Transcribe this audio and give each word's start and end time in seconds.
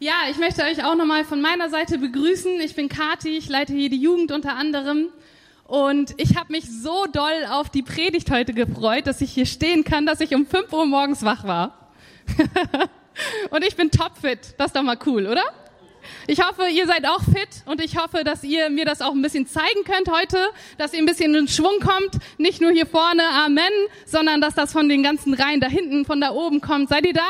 Ja, 0.00 0.12
ich 0.30 0.38
möchte 0.38 0.62
euch 0.62 0.84
auch 0.84 0.94
nochmal 0.94 1.24
von 1.24 1.40
meiner 1.40 1.70
Seite 1.70 1.98
begrüßen. 1.98 2.60
Ich 2.60 2.76
bin 2.76 2.88
Kati, 2.88 3.36
ich 3.36 3.48
leite 3.48 3.72
hier 3.72 3.90
die 3.90 4.00
Jugend 4.00 4.30
unter 4.30 4.54
anderem. 4.54 5.08
Und 5.64 6.14
ich 6.18 6.36
habe 6.36 6.52
mich 6.52 6.66
so 6.70 7.06
doll 7.06 7.46
auf 7.50 7.68
die 7.68 7.82
Predigt 7.82 8.30
heute 8.30 8.54
gefreut, 8.54 9.08
dass 9.08 9.20
ich 9.20 9.32
hier 9.32 9.44
stehen 9.44 9.82
kann, 9.82 10.06
dass 10.06 10.20
ich 10.20 10.36
um 10.36 10.46
5 10.46 10.72
Uhr 10.72 10.86
morgens 10.86 11.24
wach 11.24 11.42
war. 11.42 11.90
und 13.50 13.64
ich 13.64 13.74
bin 13.74 13.90
topfit. 13.90 14.54
Das 14.56 14.68
ist 14.68 14.76
doch 14.76 14.84
mal 14.84 14.98
cool, 15.04 15.26
oder? 15.26 15.42
Ich 16.28 16.46
hoffe, 16.46 16.68
ihr 16.68 16.86
seid 16.86 17.04
auch 17.04 17.24
fit 17.24 17.64
und 17.66 17.82
ich 17.82 17.98
hoffe, 17.98 18.22
dass 18.22 18.44
ihr 18.44 18.70
mir 18.70 18.84
das 18.84 19.02
auch 19.02 19.14
ein 19.14 19.20
bisschen 19.22 19.48
zeigen 19.48 19.82
könnt 19.84 20.08
heute, 20.12 20.38
dass 20.78 20.92
ihr 20.92 21.00
ein 21.00 21.06
bisschen 21.06 21.34
in 21.34 21.48
Schwung 21.48 21.80
kommt. 21.80 22.22
Nicht 22.38 22.60
nur 22.60 22.70
hier 22.70 22.86
vorne, 22.86 23.28
Amen, 23.30 23.72
sondern 24.06 24.40
dass 24.40 24.54
das 24.54 24.70
von 24.70 24.88
den 24.88 25.02
ganzen 25.02 25.34
Reihen 25.34 25.60
da 25.60 25.66
hinten, 25.66 26.04
von 26.04 26.20
da 26.20 26.30
oben 26.30 26.60
kommt. 26.60 26.88
Seid 26.88 27.04
ihr 27.04 27.14
da? 27.14 27.28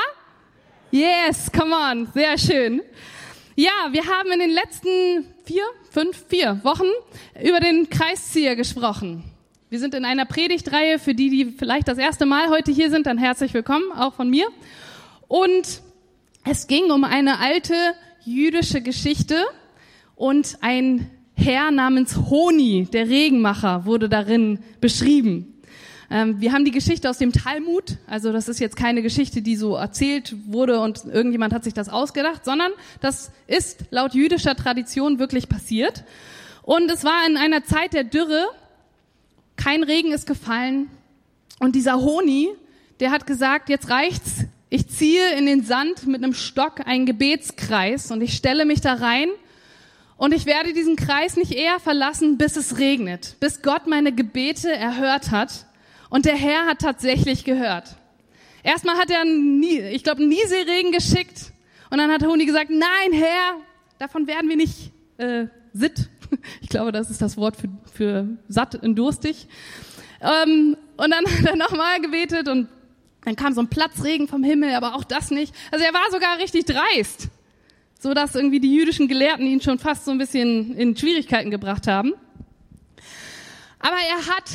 Yes, 0.91 1.53
come 1.53 1.75
on, 1.75 2.09
sehr 2.15 2.39
schön. 2.39 2.81
Ja, 3.55 3.89
wir 3.91 4.07
haben 4.07 4.33
in 4.33 4.39
den 4.39 4.51
letzten 4.51 5.27
vier, 5.45 5.65
fünf, 5.91 6.25
vier 6.29 6.61
Wochen 6.65 6.87
über 7.43 7.61
den 7.61 7.91
Kreiszieher 7.91 8.57
gesprochen. 8.57 9.25
Wir 9.69 9.81
sind 9.81 9.95
in 9.95 10.07
einer 10.07 10.25
Predigtreihe, 10.25 10.99
für 10.99 11.15
die, 11.15 11.29
die 11.29 11.45
vielleicht 11.45 11.89
das 11.89 11.99
erste 11.99 12.25
Mal 12.25 12.49
heute 12.49 12.73
hier 12.73 12.89
sind, 12.89 13.07
dann 13.07 13.19
herzlich 13.19 13.53
willkommen, 13.53 13.93
auch 13.93 14.15
von 14.15 14.31
mir. 14.31 14.47
Und 15.27 15.83
es 16.47 16.69
ging 16.69 16.91
um 16.91 17.05
eine 17.05 17.39
alte 17.39 17.75
jüdische 18.25 18.81
Geschichte 18.81 19.45
und 20.17 20.57
ein 20.63 21.11
Herr 21.35 21.71
namens 21.71 22.17
Honi, 22.31 22.89
der 22.91 23.11
Regenmacher, 23.11 23.85
wurde 23.85 24.09
darin 24.09 24.61
beschrieben. 24.81 25.58
Ähm, 26.11 26.41
wir 26.41 26.53
haben 26.53 26.65
die 26.65 26.71
Geschichte 26.71 27.11
aus 27.11 27.19
dem 27.19 27.33
Talmud, 27.33 27.99
also 28.07 28.33
das 28.33 28.49
ist 28.49 28.61
jetzt 28.61 28.77
keine 28.77 29.03
Geschichte, 29.03 29.43
die 29.43 29.57
so 29.57 29.77
erzählt 29.77 30.35
wurde 30.47 30.81
und 30.81 31.05
irgendjemand 31.05 31.53
hat 31.53 31.65
sich 31.65 31.75
das 31.75 31.89
ausgedacht, 31.89 32.45
sondern 32.45 32.73
das 33.01 33.31
ist 33.47 33.85
laut 33.91 34.15
jüdischer 34.15 34.57
Tradition 34.57 35.19
wirklich 35.19 35.49
passiert. 35.49 36.05
Und 36.63 36.91
es 36.91 37.05
war 37.05 37.27
in 37.27 37.37
einer 37.37 37.65
Zeit 37.65 37.93
der 37.93 38.05
Dürre, 38.05 38.47
kein 39.57 39.83
Regen 39.83 40.13
ist 40.13 40.27
gefallen 40.27 40.89
und 41.59 41.75
dieser 41.75 41.97
Honi, 42.01 42.49
der 43.01 43.11
hat 43.11 43.27
gesagt, 43.27 43.69
jetzt 43.69 43.91
reicht's, 43.91 44.45
ich 44.71 44.89
ziehe 44.89 45.33
in 45.37 45.47
den 45.47 45.63
Sand 45.63 46.07
mit 46.07 46.23
einem 46.23 46.35
Stock 46.35 46.87
einen 46.87 47.07
Gebetskreis 47.07 48.11
und 48.11 48.23
ich 48.23 48.35
stelle 48.35 48.65
mich 48.65 48.81
da 48.81 48.95
rein 48.95 49.29
und 50.17 50.35
ich 50.35 50.47
werde 50.47 50.73
diesen 50.73 50.97
Kreis 50.97 51.37
nicht 51.37 51.53
eher 51.53 51.81
verlassen, 51.81 52.39
bis 52.39 52.57
es 52.57 52.79
regnet, 52.79 53.37
bis 53.41 53.63
Gott 53.63 53.87
meine 53.87 54.13
Gebete 54.13 54.71
erhört 54.71 55.31
hat. 55.31 55.65
Und 56.11 56.25
der 56.25 56.37
Herr 56.37 56.67
hat 56.67 56.81
tatsächlich 56.81 57.45
gehört. 57.45 57.97
Erstmal 58.63 58.97
hat 58.97 59.11
er, 59.11 59.21
einen, 59.21 59.63
ich 59.63 60.03
glaube, 60.03 60.21
einen 60.21 60.31
Nieselregen 60.31 60.93
geschickt. 60.93 61.53
Und 61.91 61.99
dann 61.99 62.11
hat 62.11 62.23
Honi 62.23 62.45
gesagt, 62.45 62.71
nein, 62.71 63.13
Herr, 63.13 63.57
davon 63.99 64.27
werden 64.27 64.49
wir 64.49 64.57
nicht 64.57 64.93
äh, 65.19 65.47
sitt. 65.73 66.09
Ich 66.61 66.69
glaube, 66.69 66.93
das 66.93 67.09
ist 67.09 67.23
das 67.23 67.39
Wort 67.39 67.57
für, 67.57 67.71
für 67.91 68.29
satt 68.49 68.75
und 68.75 68.97
durstig. 68.97 69.49
Ähm, 70.21 70.77
und 70.99 71.11
dann 71.11 71.25
hat 71.39 71.47
er 71.47 71.57
nochmal 71.57 72.03
gebetet 72.03 72.49
und 72.49 72.69
dann 73.25 73.35
kam 73.35 73.55
so 73.55 73.63
ein 73.63 73.69
Platzregen 73.69 74.29
vom 74.29 74.45
Himmel, 74.45 74.75
aber 74.75 74.95
auch 74.95 75.05
das 75.05 75.31
nicht. 75.31 75.55
Also 75.71 75.87
er 75.87 75.95
war 75.95 76.11
sogar 76.11 76.39
richtig 76.39 76.67
dreist, 76.67 77.29
so 77.99 78.13
dass 78.13 78.35
irgendwie 78.35 78.61
die 78.61 78.75
jüdischen 78.75 79.09
Gelehrten 79.09 79.47
ihn 79.47 79.63
schon 79.63 79.79
fast 79.79 80.05
so 80.05 80.11
ein 80.11 80.19
bisschen 80.19 80.77
in 80.77 80.95
Schwierigkeiten 80.97 81.51
gebracht 81.51 81.87
haben. 81.87 82.13
Aber 83.79 83.97
er 83.97 84.37
hat 84.37 84.51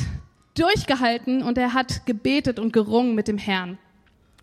durchgehalten 0.54 1.42
und 1.42 1.58
er 1.58 1.74
hat 1.74 2.06
gebetet 2.06 2.58
und 2.58 2.72
gerungen 2.72 3.14
mit 3.14 3.28
dem 3.28 3.38
Herrn. 3.38 3.78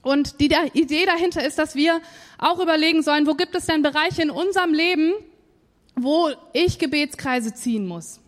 Und 0.01 0.39
die 0.39 0.49
Idee 0.73 1.05
dahinter 1.05 1.45
ist, 1.45 1.59
dass 1.59 1.75
wir 1.75 2.01
auch 2.37 2.59
überlegen 2.59 3.03
sollen, 3.03 3.27
wo 3.27 3.35
gibt 3.35 3.55
es 3.55 3.67
denn 3.67 3.83
Bereiche 3.83 4.23
in 4.23 4.31
unserem 4.31 4.73
Leben, 4.73 5.13
wo 5.95 6.29
ich 6.53 6.79
Gebetskreise 6.79 7.53
ziehen 7.53 7.87
muss. 7.87 8.19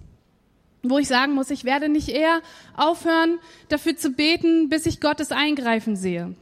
Wo 0.84 0.98
ich 1.00 1.08
sagen 1.08 1.34
muss, 1.34 1.50
ich 1.50 1.64
werde 1.64 1.90
nicht 1.90 2.10
eher 2.10 2.42
aufhören, 2.76 3.40
dafür 3.70 3.96
zu 3.96 4.12
beten, 4.12 4.70
bis 4.70 4.86
ich 4.86 5.00
Gottes 5.00 5.32
Eingreifen 5.32 5.96
sehe. 5.96 6.36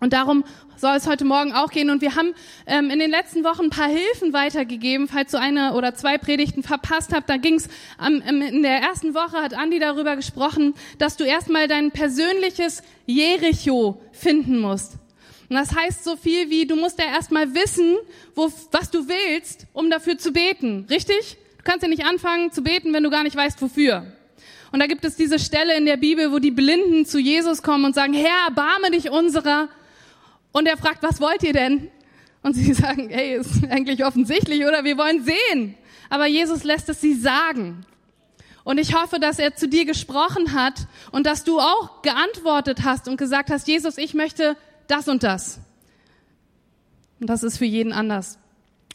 Und 0.00 0.12
darum 0.12 0.44
soll 0.76 0.96
es 0.96 1.06
heute 1.06 1.24
Morgen 1.24 1.52
auch 1.52 1.70
gehen. 1.70 1.88
Und 1.90 2.02
wir 2.02 2.14
haben 2.14 2.34
ähm, 2.66 2.90
in 2.90 2.98
den 2.98 3.10
letzten 3.10 3.44
Wochen 3.44 3.64
ein 3.64 3.70
paar 3.70 3.88
Hilfen 3.88 4.32
weitergegeben, 4.32 5.08
falls 5.08 5.30
du 5.30 5.38
eine 5.38 5.74
oder 5.74 5.94
zwei 5.94 6.18
Predigten 6.18 6.62
verpasst 6.62 7.14
habt. 7.14 7.30
Da 7.30 7.36
ging 7.36 7.54
es 7.54 7.68
ähm, 8.04 8.22
in 8.42 8.62
der 8.62 8.80
ersten 8.80 9.14
Woche 9.14 9.38
hat 9.38 9.54
Andi 9.54 9.78
darüber 9.78 10.16
gesprochen, 10.16 10.74
dass 10.98 11.16
du 11.16 11.24
erstmal 11.24 11.68
dein 11.68 11.90
persönliches 11.90 12.82
Jericho 13.06 14.00
finden 14.12 14.58
musst. 14.58 14.98
Und 15.48 15.56
das 15.56 15.74
heißt 15.74 16.04
so 16.04 16.16
viel 16.16 16.50
wie, 16.50 16.66
du 16.66 16.76
musst 16.76 16.98
ja 16.98 17.06
erstmal 17.06 17.54
wissen, 17.54 17.96
wo, 18.34 18.50
was 18.72 18.90
du 18.90 19.08
willst, 19.08 19.66
um 19.72 19.90
dafür 19.90 20.18
zu 20.18 20.32
beten. 20.32 20.86
Richtig? 20.90 21.36
Du 21.58 21.64
kannst 21.64 21.82
ja 21.82 21.88
nicht 21.88 22.04
anfangen 22.04 22.52
zu 22.52 22.62
beten, 22.62 22.92
wenn 22.92 23.04
du 23.04 23.10
gar 23.10 23.22
nicht 23.22 23.36
weißt, 23.36 23.60
wofür. 23.62 24.06
Und 24.72 24.80
da 24.80 24.86
gibt 24.86 25.04
es 25.04 25.16
diese 25.16 25.38
Stelle 25.38 25.76
in 25.76 25.86
der 25.86 25.96
Bibel, 25.96 26.32
wo 26.32 26.40
die 26.40 26.50
Blinden 26.50 27.06
zu 27.06 27.18
Jesus 27.18 27.62
kommen 27.62 27.84
und 27.84 27.94
sagen, 27.94 28.12
Herr, 28.12 28.48
erbarme 28.48 28.90
dich 28.90 29.10
unserer. 29.10 29.68
Und 30.54 30.66
er 30.66 30.76
fragt, 30.76 31.02
was 31.02 31.20
wollt 31.20 31.42
ihr 31.42 31.52
denn? 31.52 31.90
Und 32.42 32.54
sie 32.54 32.72
sagen, 32.74 33.08
hey, 33.10 33.36
ist 33.36 33.68
eigentlich 33.68 34.04
offensichtlich, 34.04 34.64
oder? 34.64 34.84
Wir 34.84 34.96
wollen 34.96 35.24
sehen. 35.24 35.74
Aber 36.08 36.26
Jesus 36.26 36.62
lässt 36.62 36.88
es 36.88 37.00
sie 37.00 37.14
sagen. 37.14 37.84
Und 38.62 38.78
ich 38.78 38.94
hoffe, 38.94 39.18
dass 39.18 39.40
er 39.40 39.56
zu 39.56 39.68
dir 39.68 39.84
gesprochen 39.84 40.54
hat 40.54 40.86
und 41.10 41.26
dass 41.26 41.42
du 41.42 41.58
auch 41.58 42.02
geantwortet 42.02 42.84
hast 42.84 43.08
und 43.08 43.16
gesagt 43.16 43.50
hast, 43.50 43.66
Jesus, 43.66 43.98
ich 43.98 44.14
möchte 44.14 44.56
das 44.86 45.08
und 45.08 45.24
das. 45.24 45.58
Und 47.20 47.28
das 47.28 47.42
ist 47.42 47.58
für 47.58 47.64
jeden 47.64 47.92
anders. 47.92 48.38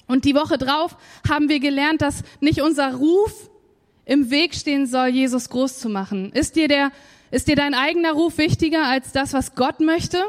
Und 0.07 0.23
die 0.23 0.35
Woche 0.35 0.57
drauf 0.57 0.95
haben 1.27 1.49
wir 1.49 1.59
gelernt, 1.59 2.01
dass 2.01 2.23
nicht 2.39 2.61
unser 2.61 2.95
Ruf 2.95 3.49
im 4.05 4.31
Weg 4.31 4.55
stehen 4.55 4.87
soll, 4.87 5.09
Jesus 5.09 5.49
groß 5.49 5.79
zu 5.79 5.89
machen. 5.89 6.31
Ist 6.31 6.55
dir 6.55 6.69
der, 6.69 6.91
ist 7.31 7.49
dir 7.49 7.57
dein 7.57 7.73
eigener 7.73 8.13
Ruf 8.13 8.37
wichtiger 8.37 8.85
als 8.85 9.11
das, 9.11 9.33
was 9.33 9.55
Gott 9.55 9.81
möchte? 9.81 10.23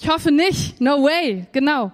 Ich 0.00 0.08
hoffe 0.08 0.30
nicht. 0.30 0.80
No 0.80 1.02
way. 1.02 1.46
Genau. 1.52 1.92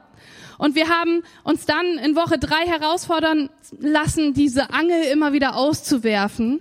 Und 0.59 0.75
wir 0.75 0.89
haben 0.89 1.23
uns 1.43 1.65
dann 1.65 1.99
in 2.05 2.17
Woche 2.17 2.39
drei 2.39 2.67
herausfordern 2.67 3.49
lassen, 3.79 4.35
diese 4.35 4.71
Angel 4.71 5.05
immer 5.05 5.33
wieder 5.33 5.57
auszuwerfen. 5.57 6.61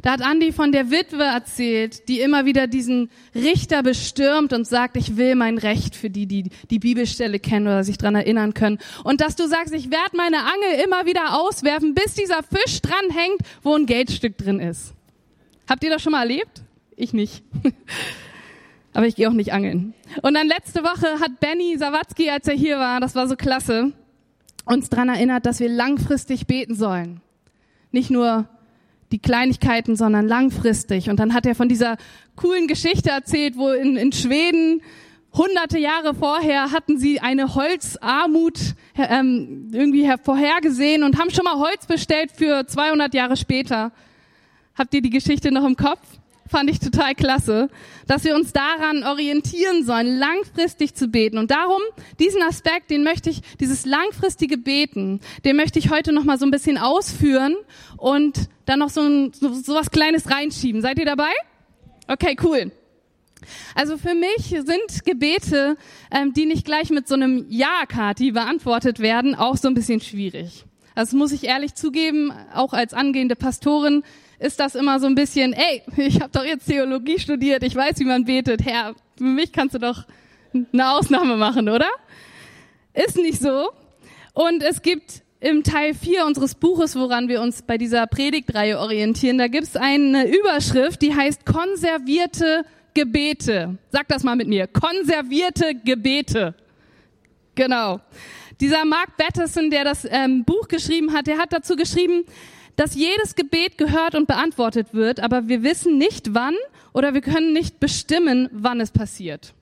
Da 0.00 0.12
hat 0.12 0.22
Andi 0.22 0.52
von 0.52 0.70
der 0.70 0.90
Witwe 0.90 1.22
erzählt, 1.22 2.08
die 2.08 2.20
immer 2.20 2.44
wieder 2.44 2.66
diesen 2.66 3.10
Richter 3.34 3.82
bestürmt 3.82 4.52
und 4.52 4.66
sagt, 4.66 4.98
ich 4.98 5.16
will 5.16 5.34
mein 5.34 5.56
Recht 5.56 5.96
für 5.96 6.10
die, 6.10 6.26
die 6.26 6.50
die 6.70 6.78
Bibelstelle 6.78 7.38
kennen 7.38 7.66
oder 7.66 7.84
sich 7.84 7.96
dran 7.96 8.14
erinnern 8.14 8.52
können. 8.52 8.78
Und 9.02 9.22
dass 9.22 9.34
du 9.34 9.46
sagst, 9.46 9.72
ich 9.72 9.90
werde 9.90 10.14
meine 10.14 10.40
Angel 10.40 10.84
immer 10.84 11.06
wieder 11.06 11.38
auswerfen, 11.40 11.94
bis 11.94 12.14
dieser 12.14 12.42
Fisch 12.42 12.82
dranhängt, 12.82 13.40
wo 13.62 13.74
ein 13.74 13.86
Geldstück 13.86 14.36
drin 14.36 14.60
ist. 14.60 14.92
Habt 15.68 15.82
ihr 15.84 15.90
das 15.90 16.02
schon 16.02 16.12
mal 16.12 16.20
erlebt? 16.20 16.62
Ich 16.96 17.12
nicht. 17.12 17.42
Aber 18.94 19.06
ich 19.06 19.16
gehe 19.16 19.28
auch 19.28 19.34
nicht 19.34 19.52
angeln. 19.52 19.92
Und 20.22 20.34
dann 20.34 20.46
letzte 20.46 20.82
Woche 20.82 21.20
hat 21.20 21.40
Benny 21.40 21.76
Sawatzki, 21.76 22.30
als 22.30 22.46
er 22.46 22.54
hier 22.54 22.78
war, 22.78 23.00
das 23.00 23.14
war 23.14 23.28
so 23.28 23.36
klasse, 23.36 23.92
uns 24.64 24.88
dran 24.88 25.08
erinnert, 25.08 25.46
dass 25.46 25.60
wir 25.60 25.68
langfristig 25.68 26.46
beten 26.46 26.74
sollen. 26.74 27.20
Nicht 27.90 28.10
nur 28.10 28.48
die 29.12 29.18
Kleinigkeiten, 29.18 29.96
sondern 29.96 30.26
langfristig. 30.26 31.10
Und 31.10 31.20
dann 31.20 31.34
hat 31.34 31.44
er 31.44 31.54
von 31.54 31.68
dieser 31.68 31.96
coolen 32.36 32.66
Geschichte 32.66 33.10
erzählt, 33.10 33.56
wo 33.56 33.70
in, 33.70 33.96
in 33.96 34.12
Schweden 34.12 34.80
hunderte 35.32 35.78
Jahre 35.78 36.14
vorher 36.14 36.70
hatten 36.70 36.96
sie 36.96 37.20
eine 37.20 37.54
Holzarmut 37.54 38.74
ähm, 38.96 39.70
irgendwie 39.72 40.10
vorhergesehen 40.22 41.02
und 41.02 41.18
haben 41.18 41.30
schon 41.30 41.44
mal 41.44 41.58
Holz 41.58 41.86
bestellt 41.86 42.30
für 42.32 42.66
200 42.66 43.12
Jahre 43.12 43.36
später. 43.36 43.92
Habt 44.76 44.94
ihr 44.94 45.02
die 45.02 45.10
Geschichte 45.10 45.52
noch 45.52 45.64
im 45.64 45.76
Kopf? 45.76 46.00
Fand 46.48 46.70
ich 46.70 46.78
total 46.78 47.14
klasse, 47.14 47.68
dass 48.06 48.24
wir 48.24 48.34
uns 48.34 48.52
daran 48.52 49.02
orientieren 49.04 49.84
sollen, 49.84 50.18
langfristig 50.18 50.94
zu 50.94 51.08
beten. 51.08 51.38
Und 51.38 51.50
darum, 51.50 51.80
diesen 52.18 52.42
Aspekt, 52.42 52.90
den 52.90 53.02
möchte 53.02 53.30
ich, 53.30 53.40
dieses 53.60 53.84
langfristige 53.86 54.58
Beten, 54.58 55.20
den 55.44 55.56
möchte 55.56 55.78
ich 55.78 55.90
heute 55.90 56.12
noch 56.12 56.24
mal 56.24 56.38
so 56.38 56.46
ein 56.46 56.50
bisschen 56.50 56.78
ausführen 56.78 57.56
und 57.96 58.48
dann 58.66 58.78
noch 58.78 58.90
so, 58.90 59.02
ein, 59.02 59.32
so, 59.32 59.52
so 59.52 59.74
was 59.74 59.90
Kleines 59.90 60.30
reinschieben. 60.30 60.82
Seid 60.82 60.98
ihr 60.98 61.06
dabei? 61.06 61.32
Okay, 62.08 62.36
cool. 62.42 62.70
Also 63.74 63.98
für 63.98 64.14
mich 64.14 64.48
sind 64.48 65.04
Gebete, 65.04 65.76
ähm, 66.10 66.32
die 66.32 66.46
nicht 66.46 66.64
gleich 66.64 66.90
mit 66.90 67.08
so 67.08 67.14
einem 67.14 67.46
Ja-Kati 67.48 68.32
beantwortet 68.32 69.00
werden, 69.00 69.34
auch 69.34 69.56
so 69.56 69.68
ein 69.68 69.74
bisschen 69.74 70.00
schwierig. 70.00 70.64
Das 70.94 71.12
muss 71.12 71.32
ich 71.32 71.44
ehrlich 71.44 71.74
zugeben, 71.74 72.32
auch 72.54 72.72
als 72.72 72.94
angehende 72.94 73.34
Pastorin 73.34 74.04
ist 74.38 74.60
das 74.60 74.74
immer 74.74 75.00
so 75.00 75.06
ein 75.06 75.14
bisschen, 75.14 75.52
ey, 75.52 75.82
ich 75.96 76.20
habe 76.20 76.30
doch 76.32 76.44
jetzt 76.44 76.66
Theologie 76.66 77.18
studiert, 77.18 77.62
ich 77.62 77.74
weiß, 77.74 77.98
wie 77.98 78.04
man 78.04 78.24
betet. 78.24 78.64
Herr, 78.64 78.94
für 79.16 79.24
mich 79.24 79.52
kannst 79.52 79.74
du 79.74 79.78
doch 79.78 80.04
eine 80.72 80.90
Ausnahme 80.90 81.36
machen, 81.36 81.68
oder? 81.68 81.88
Ist 82.92 83.16
nicht 83.16 83.40
so. 83.40 83.70
Und 84.34 84.62
es 84.62 84.82
gibt 84.82 85.22
im 85.40 85.62
Teil 85.62 85.94
4 85.94 86.24
unseres 86.24 86.54
Buches, 86.54 86.96
woran 86.96 87.28
wir 87.28 87.42
uns 87.42 87.62
bei 87.62 87.76
dieser 87.76 88.06
Predigtreihe 88.06 88.78
orientieren, 88.78 89.36
da 89.36 89.48
gibt 89.48 89.64
es 89.64 89.76
eine 89.76 90.26
Überschrift, 90.26 91.02
die 91.02 91.14
heißt 91.14 91.44
konservierte 91.44 92.64
Gebete. 92.94 93.76
Sag 93.90 94.08
das 94.08 94.22
mal 94.22 94.36
mit 94.36 94.48
mir. 94.48 94.66
Konservierte 94.66 95.74
Gebete. 95.74 96.54
Genau. 97.54 98.00
Dieser 98.60 98.84
Mark 98.84 99.16
Batterson, 99.16 99.68
der 99.68 99.84
das 99.84 100.06
ähm, 100.08 100.44
Buch 100.44 100.68
geschrieben 100.68 101.12
hat, 101.12 101.26
der 101.26 101.38
hat 101.38 101.52
dazu 101.52 101.76
geschrieben, 101.76 102.24
dass 102.76 102.94
jedes 102.94 103.34
Gebet 103.34 103.78
gehört 103.78 104.14
und 104.14 104.26
beantwortet 104.26 104.88
wird, 104.92 105.20
aber 105.20 105.48
wir 105.48 105.62
wissen 105.62 105.98
nicht 105.98 106.34
wann 106.34 106.54
oder 106.92 107.14
wir 107.14 107.20
können 107.20 107.52
nicht 107.52 107.80
bestimmen, 107.80 108.48
wann 108.52 108.80
es 108.80 108.90
passiert. 108.90 109.54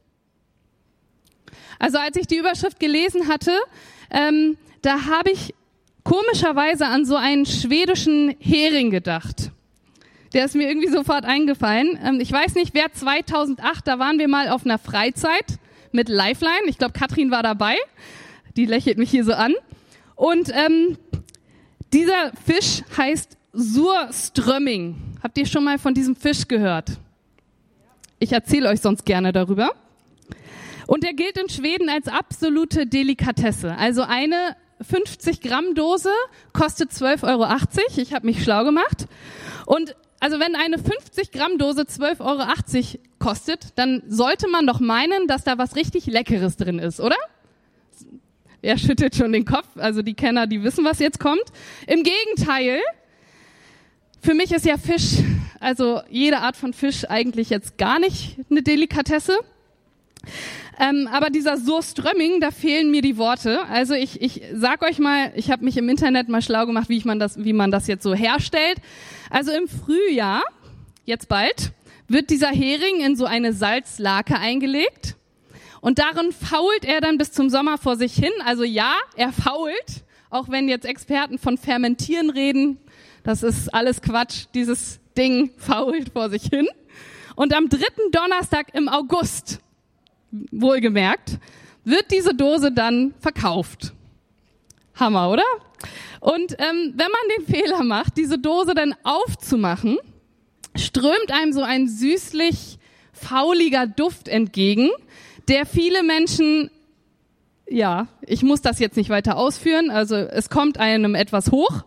Also 1.79 1.99
als 1.99 2.17
ich 2.17 2.27
die 2.27 2.37
Überschrift 2.37 2.79
gelesen 2.79 3.29
hatte, 3.29 3.53
ähm, 4.11 4.57
da 4.83 5.07
habe 5.07 5.31
ich 5.31 5.55
komischerweise 6.05 6.87
an 6.87 7.05
so 7.05 7.17
einen 7.17 7.47
schwedischen 7.47 8.35
Hering 8.39 8.91
gedacht. 8.91 9.51
Der 10.33 10.45
ist 10.45 10.55
mir 10.55 10.69
irgendwie 10.69 10.89
sofort 10.89 11.25
eingefallen. 11.25 11.99
Ähm, 12.03 12.21
ich 12.21 12.33
weiß 12.33 12.55
nicht, 12.55 12.75
wer 12.75 12.93
2008, 12.93 13.87
da 13.87 13.99
waren 13.99 14.19
wir 14.19 14.29
mal 14.29 14.49
auf 14.49 14.65
einer 14.65 14.79
Freizeit 14.79 15.59
mit 15.93 16.09
Lifeline. 16.09 16.67
Ich 16.67 16.79
glaube, 16.79 16.99
Katrin 16.99 17.31
war 17.31 17.43
dabei. 17.43 17.77
Die 18.57 18.67
lächelt 18.67 18.99
mich 18.99 19.11
hier 19.11 19.25
so 19.25 19.33
an. 19.33 19.55
Und 20.15 20.51
ähm, 20.55 20.97
dieser 21.93 22.33
Fisch 22.45 22.83
heißt 22.97 23.37
Surströmming. 23.53 24.97
Habt 25.23 25.37
ihr 25.39 25.47
schon 25.47 25.65
mal 25.65 25.79
von 25.79 25.95
diesem 25.95 26.17
Fisch 26.17 26.49
gehört? 26.49 26.93
Ich 28.19 28.33
erzähle 28.33 28.69
euch 28.69 28.81
sonst 28.81 29.05
gerne 29.05 29.33
darüber. 29.33 29.71
Und 30.87 31.05
er 31.05 31.13
gilt 31.13 31.39
in 31.39 31.49
Schweden 31.49 31.89
als 31.89 32.09
absolute 32.09 32.87
Delikatesse. 32.87 33.77
Also 33.77 34.03
eine 34.03 34.57
50 34.81 35.41
Gramm 35.41 35.75
Dose 35.75 36.11
kostet 36.53 36.91
12,80 36.91 37.25
Euro. 37.25 37.49
Ich 37.97 38.15
habe 38.15 38.27
mich 38.27 38.43
schlau 38.43 38.65
gemacht. 38.65 39.07
Und 39.67 39.95
also 40.21 40.39
wenn 40.39 40.55
eine 40.55 40.79
50 40.79 41.33
Gramm 41.33 41.59
Dose 41.59 41.83
12,80 41.83 42.21
Euro 42.21 42.99
kostet, 43.19 43.77
dann 43.77 44.03
sollte 44.09 44.49
man 44.49 44.67
doch 44.67 44.81
meinen, 44.81 45.27
dass 45.27 45.45
da 45.45 45.59
was 45.59 45.77
richtig 45.77 46.07
Leckeres 46.07 46.57
drin 46.57 46.79
ist, 46.79 47.01
oder? 47.01 47.17
Er 48.63 48.79
schüttelt 48.79 49.17
schon 49.17 49.33
den 49.33 49.45
Kopf. 49.45 49.67
Also 49.77 50.03
die 50.03 50.15
Kenner, 50.15 50.47
die 50.47 50.63
wissen, 50.63 50.85
was 50.85 51.01
jetzt 51.01 51.19
kommt. 51.19 51.43
Im 51.89 52.05
Gegenteil, 52.05 52.81
für 54.21 54.35
mich 54.35 54.53
ist 54.53 54.65
ja 54.65 54.79
Fisch, 54.79 55.19
also 55.59 56.01
jede 56.09 56.39
Art 56.39 56.57
von 56.57 56.73
Fisch 56.73 57.05
eigentlich 57.09 57.51
jetzt 57.51 57.77
gar 57.77 57.99
nicht 57.99 58.37
eine 58.49 58.63
Delikatesse. 58.63 59.37
Ähm, 60.79 61.09
aber 61.11 61.29
dieser 61.29 61.57
Surströmming, 61.59 62.41
da 62.41 62.53
fehlen 62.53 62.93
mir 62.93 63.03
die 63.03 63.17
Worte. 63.17 63.65
Also 63.67 63.95
ich, 63.95 64.23
ich 64.23 64.43
sag 64.55 64.83
euch 64.83 65.01
mal, 65.01 65.33
ich 65.35 65.51
habe 65.51 65.65
mich 65.65 65.77
im 65.77 65.89
Internet 65.89 66.29
mal 66.29 66.41
schlau 66.41 66.65
gemacht, 66.67 66.89
wie, 66.89 66.97
ich 66.97 67.05
man 67.05 67.19
das, 67.19 67.45
wie 67.45 67.53
man 67.53 67.73
das 67.73 67.89
jetzt 67.89 68.05
so 68.05 68.15
herstellt. 68.15 68.79
Also 69.29 69.51
im 69.51 69.67
Frühjahr, 69.67 70.43
jetzt 71.05 71.29
bald, 71.29 71.73
wird 72.07 72.31
dieser 72.31 72.51
Hering 72.51 73.01
in 73.05 73.17
so 73.17 73.25
eine 73.25 73.53
Salzlake 73.53 74.39
eingelegt 74.39 75.17
und 75.83 75.99
darin 75.99 76.31
fault 76.31 76.85
er 76.85 77.01
dann 77.01 77.19
bis 77.19 77.33
zum 77.33 77.51
Sommer 77.51 77.77
vor 77.77 77.97
sich 77.97 78.15
hin. 78.15 78.31
Also 78.47 78.63
ja, 78.63 78.95
er 79.17 79.33
fault, 79.33 80.05
auch 80.31 80.49
wenn 80.49 80.69
jetzt 80.69 80.87
Experten 80.87 81.39
von 81.39 81.59
Fermentieren 81.59 82.31
reden. 82.31 82.79
Das 83.25 83.43
ist 83.43 83.75
alles 83.75 84.01
Quatsch. 84.01 84.47
Dieses 84.55 85.01
Ding 85.19 85.51
fault 85.57 86.13
vor 86.13 86.31
sich 86.31 86.45
hin. 86.45 86.69
Und 87.35 87.53
am 87.53 87.69
dritten 87.69 88.13
Donnerstag 88.13 88.73
im 88.75 88.89
August 88.89 89.59
wohlgemerkt, 90.53 91.39
wird 91.85 92.13
diese 92.13 92.33
Dose 92.33 92.71
dann 92.71 93.13
verkauft. 93.19 93.93
Hammer, 94.95 95.31
oder? 95.31 95.43
Und 96.21 96.53
ähm, 96.61 96.95
wenn 96.95 97.11
man 97.11 97.39
den 97.39 97.55
Fehler 97.57 97.83
macht, 97.83 98.17
diese 98.17 98.39
Dose 98.39 98.75
dann 98.75 98.95
aufzumachen, 99.03 99.99
strömt 100.77 101.33
einem 101.33 101.53
so 101.53 101.63
ein 101.63 101.89
süßlich 101.89 102.79
fauliger 103.13 103.89
Duft 103.89 104.29
entgegen, 104.29 104.91
der 105.49 105.67
viele 105.67 106.03
Menschen, 106.03 106.71
ja, 107.69 108.09
ich 108.27 108.43
muss 108.43 108.63
das 108.63 108.79
jetzt 108.79 108.97
nicht 108.97 109.11
weiter 109.11 109.37
ausführen, 109.37 109.91
also 109.91 110.17
es 110.17 110.51
kommt 110.51 110.79
einem 110.79 111.15
etwas 111.15 111.51
hoch. 111.51 111.85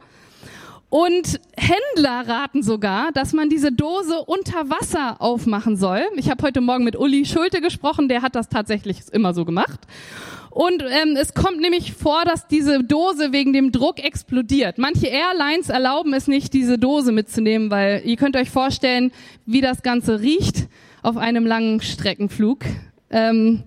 Und 0.90 1.42
Händler 1.58 2.28
raten 2.28 2.64
sogar, 2.64 3.12
dass 3.12 3.34
man 3.34 3.50
diese 3.50 3.72
Dose 3.72 4.20
unter 4.26 4.70
Wasser 4.70 5.22
aufmachen 5.22 5.76
soll. 5.76 6.04
Ich 6.16 6.30
habe 6.30 6.44
heute 6.44 6.62
Morgen 6.62 6.86
mit 6.86 6.96
Uli 6.96 7.26
Schulte 7.26 7.60
gesprochen, 7.60 8.08
der 8.08 8.22
hat 8.22 8.36
das 8.36 8.48
tatsächlich 8.48 9.00
immer 9.12 9.34
so 9.34 9.44
gemacht. 9.44 9.80
Und 10.52 10.84
ähm, 10.84 11.18
es 11.20 11.34
kommt 11.34 11.60
nämlich 11.60 11.92
vor, 11.92 12.24
dass 12.24 12.48
diese 12.48 12.82
Dose 12.82 13.34
wegen 13.34 13.52
dem 13.52 13.74
Druck 13.74 14.02
explodiert. 14.02 14.78
Manche 14.78 15.08
Airlines 15.08 15.68
erlauben 15.68 16.14
es 16.14 16.28
nicht, 16.28 16.54
diese 16.54 16.80
Dose 16.80 17.12
mitzunehmen, 17.12 17.72
weil 17.72 18.04
ihr 18.06 18.16
könnt 18.16 18.38
euch 18.38 18.50
vorstellen, 18.50 19.12
wie 19.46 19.60
das 19.60 19.84
Ganze 19.84 20.22
riecht 20.22 20.70
auf 21.02 21.18
einem 21.18 21.46
langen 21.46 21.82
Streckenflug. 21.82 22.60
Ähm, 23.10 23.64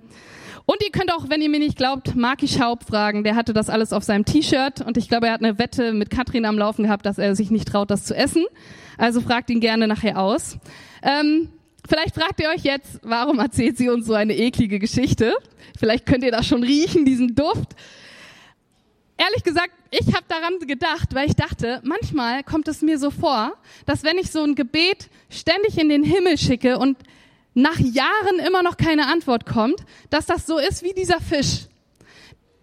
und 0.71 0.85
ihr 0.85 0.91
könnt 0.91 1.11
auch, 1.11 1.31
wenn 1.31 1.41
ihr 1.41 1.49
mir 1.49 1.61
nicht 1.61 1.79
glaubt, 1.79 2.15
Marky 2.15 2.47
Schaub 2.47 2.85
fragen. 2.85 3.25
Der 3.25 3.37
hatte 3.37 3.55
das 3.55 3.71
alles 3.71 3.95
auf 3.95 4.05
seinem 4.05 4.27
T-Shirt 4.27 4.83
und 4.83 4.99
ich 4.99 5.09
glaube, 5.09 5.29
er 5.29 5.33
hat 5.33 5.43
eine 5.43 5.59
Wette 5.59 5.95
mit 5.95 6.11
Katrin 6.11 6.45
am 6.45 6.59
Laufen 6.59 6.83
gehabt, 6.83 7.07
dass 7.07 7.17
er 7.17 7.35
sich 7.35 7.51
nicht 7.51 7.69
traut, 7.69 7.91
das 7.91 8.05
zu 8.05 8.15
essen. 8.15 8.45
Also 8.99 9.23
fragt 9.23 9.49
ihn 9.49 9.61
gerne 9.61 9.89
nachher 9.89 10.21
aus. 10.21 10.59
Ähm, 11.03 11.49
vielleicht 11.89 12.15
fragt 12.15 12.39
ihr 12.41 12.51
euch 12.51 12.65
jetzt, 12.65 13.01
warum 13.03 13.39
erzählt 13.39 13.79
sie 13.79 13.89
uns 13.89 14.07
so 14.07 14.13
eine 14.13 14.37
eklige 14.37 14.79
Geschichte? 14.79 15.35
Vielleicht 15.79 16.05
könnt 16.05 16.23
ihr 16.23 16.33
das 16.33 16.47
schon 16.47 16.63
riechen, 16.63 17.07
diesen 17.07 17.35
Duft. 17.35 17.75
Ehrlich 19.17 19.45
gesagt, 19.45 19.73
ich 19.91 20.15
habe 20.15 20.25
daran 20.29 20.59
gedacht, 20.67 21.15
weil 21.15 21.29
ich 21.29 21.35
dachte, 21.35 21.81
manchmal 21.83 22.43
kommt 22.43 22.69
es 22.69 22.83
mir 22.83 22.99
so 22.99 23.11
vor, 23.11 23.55
dass 23.87 24.05
wenn 24.05 24.19
ich 24.19 24.31
so 24.31 24.43
ein 24.43 24.55
Gebet 24.55 25.09
ständig 25.31 25.79
in 25.79 25.89
den 25.89 26.03
Himmel 26.03 26.37
schicke 26.37 26.79
und 26.79 26.99
nach 27.55 27.79
Jahren 27.79 28.39
immer 28.47 28.63
noch 28.63 28.77
keine 28.77 29.07
Antwort 29.07 29.47
kommt, 29.47 29.81
dass 30.11 30.27
das 30.27 30.47
so 30.47 30.59
ist 30.59 30.83
wie 30.83 30.93
dieser 30.93 31.21
Fisch. 31.21 31.67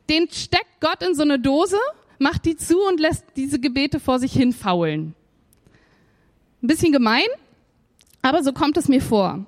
Den 0.10 0.30
steckt 0.32 0.80
Gott 0.80 1.02
in 1.02 1.16
so 1.16 1.24
eine 1.24 1.40
Dose, 1.40 1.78
macht 2.20 2.46
die 2.46 2.56
zu 2.56 2.80
und 2.80 3.00
lässt 3.00 3.26
diese 3.36 3.60
Gebete 3.60 4.00
vor 4.00 4.20
sich 4.20 4.34
hin 4.34 4.54
faulen. 4.54 5.16
Ein 6.62 6.68
bisschen 6.68 6.92
gemein, 6.92 7.28
aber 8.22 8.44
so 8.44 8.54
kommt 8.54 8.78
es 8.78 8.88
mir 8.88 9.02
vor. 9.02 9.46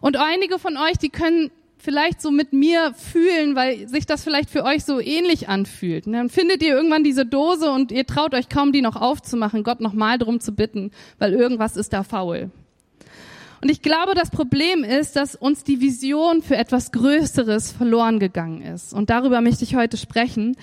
Und 0.00 0.16
einige 0.16 0.58
von 0.58 0.76
euch, 0.76 0.96
die 0.98 1.10
können 1.10 1.50
vielleicht 1.80 2.20
so 2.20 2.30
mit 2.30 2.52
mir 2.52 2.92
fühlen, 2.94 3.56
weil 3.56 3.88
sich 3.88 4.06
das 4.06 4.22
vielleicht 4.22 4.50
für 4.50 4.64
euch 4.64 4.84
so 4.84 5.00
ähnlich 5.00 5.48
anfühlt. 5.48 6.06
Und 6.06 6.12
dann 6.12 6.28
findet 6.28 6.62
ihr 6.62 6.74
irgendwann 6.74 7.04
diese 7.04 7.26
Dose 7.26 7.70
und 7.70 7.90
ihr 7.90 8.06
traut 8.06 8.34
euch 8.34 8.48
kaum, 8.48 8.72
die 8.72 8.82
noch 8.82 8.96
aufzumachen, 8.96 9.64
Gott 9.64 9.80
nochmal 9.80 10.18
drum 10.18 10.40
zu 10.40 10.52
bitten, 10.52 10.90
weil 11.18 11.32
irgendwas 11.32 11.76
ist 11.76 11.92
da 11.92 12.02
faul. 12.02 12.50
Und 13.62 13.70
ich 13.70 13.82
glaube, 13.82 14.14
das 14.14 14.30
Problem 14.30 14.84
ist, 14.84 15.16
dass 15.16 15.34
uns 15.34 15.64
die 15.64 15.80
Vision 15.80 16.42
für 16.42 16.56
etwas 16.56 16.92
Größeres 16.92 17.72
verloren 17.72 18.18
gegangen 18.18 18.62
ist. 18.62 18.94
Und 18.94 19.10
darüber 19.10 19.42
möchte 19.42 19.64
ich 19.64 19.76
heute 19.76 19.98
sprechen, 19.98 20.56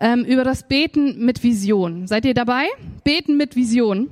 ähm, 0.00 0.24
über 0.24 0.42
das 0.42 0.66
Beten 0.66 1.24
mit 1.24 1.42
Vision. 1.44 2.08
Seid 2.08 2.24
ihr 2.24 2.34
dabei? 2.34 2.66
Beten 3.04 3.36
mit 3.36 3.54
Vision. 3.54 4.10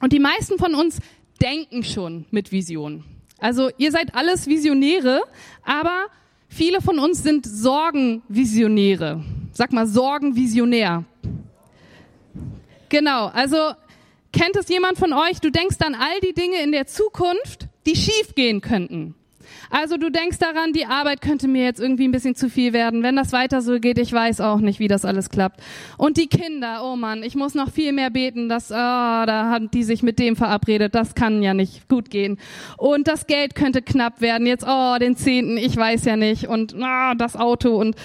Und 0.00 0.12
die 0.12 0.20
meisten 0.20 0.58
von 0.58 0.74
uns 0.74 0.98
denken 1.40 1.84
schon 1.84 2.26
mit 2.30 2.52
Vision. 2.52 3.04
Also 3.38 3.70
ihr 3.78 3.92
seid 3.92 4.14
alles 4.14 4.46
Visionäre, 4.46 5.22
aber 5.64 6.06
viele 6.48 6.82
von 6.82 6.98
uns 6.98 7.22
sind 7.22 7.46
Sorgenvisionäre. 7.46 9.24
Sag 9.52 9.72
mal, 9.72 9.86
Sorgenvisionär. 9.86 11.04
Genau, 12.88 13.26
also 13.26 13.56
Kennt 14.38 14.54
es 14.54 14.68
jemand 14.68 14.98
von 14.98 15.12
euch? 15.12 15.40
Du 15.40 15.50
denkst 15.50 15.78
an 15.84 15.96
all 15.96 16.20
die 16.20 16.32
Dinge 16.32 16.62
in 16.62 16.70
der 16.70 16.86
Zukunft, 16.86 17.66
die 17.86 17.96
schief 17.96 18.36
gehen 18.36 18.60
könnten. 18.60 19.16
Also 19.68 19.96
du 19.96 20.12
denkst 20.12 20.38
daran, 20.38 20.72
die 20.72 20.86
Arbeit 20.86 21.22
könnte 21.22 21.48
mir 21.48 21.64
jetzt 21.64 21.80
irgendwie 21.80 22.06
ein 22.06 22.12
bisschen 22.12 22.36
zu 22.36 22.48
viel 22.48 22.72
werden. 22.72 23.02
Wenn 23.02 23.16
das 23.16 23.32
weiter 23.32 23.62
so 23.62 23.80
geht, 23.80 23.98
ich 23.98 24.12
weiß 24.12 24.40
auch 24.40 24.60
nicht, 24.60 24.78
wie 24.78 24.86
das 24.86 25.04
alles 25.04 25.30
klappt. 25.30 25.60
Und 25.96 26.18
die 26.18 26.28
Kinder, 26.28 26.82
oh 26.84 26.94
Mann, 26.94 27.24
ich 27.24 27.34
muss 27.34 27.54
noch 27.54 27.72
viel 27.72 27.92
mehr 27.92 28.10
beten, 28.10 28.48
dass, 28.48 28.70
oh, 28.70 28.74
da 28.74 29.50
haben 29.50 29.72
die 29.72 29.82
sich 29.82 30.04
mit 30.04 30.20
dem 30.20 30.36
verabredet, 30.36 30.94
das 30.94 31.16
kann 31.16 31.42
ja 31.42 31.52
nicht 31.52 31.88
gut 31.88 32.08
gehen. 32.08 32.38
Und 32.76 33.08
das 33.08 33.26
Geld 33.26 33.56
könnte 33.56 33.82
knapp 33.82 34.20
werden, 34.20 34.46
jetzt, 34.46 34.64
oh, 34.64 34.98
den 35.00 35.16
Zehnten, 35.16 35.56
ich 35.56 35.76
weiß 35.76 36.04
ja 36.04 36.16
nicht. 36.16 36.46
Und 36.46 36.76
oh, 36.78 37.14
das 37.18 37.34
Auto 37.34 37.76
und 37.76 37.96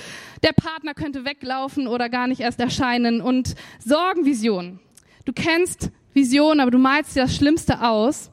der 0.42 0.54
Partner 0.54 0.96
könnte 0.96 1.26
weglaufen 1.26 1.88
oder 1.88 2.10
gar 2.10 2.26
nicht 2.26 2.42
erst 2.42 2.60
erscheinen. 2.60 3.22
Und 3.22 3.54
Sorgenvision. 3.86 4.80
Du 5.26 5.32
kennst 5.32 5.92
Vision, 6.14 6.60
aber 6.60 6.72
du 6.72 6.78
malst 6.78 7.16
dir 7.16 7.24
das 7.24 7.36
Schlimmste 7.36 7.82
aus. 7.82 8.32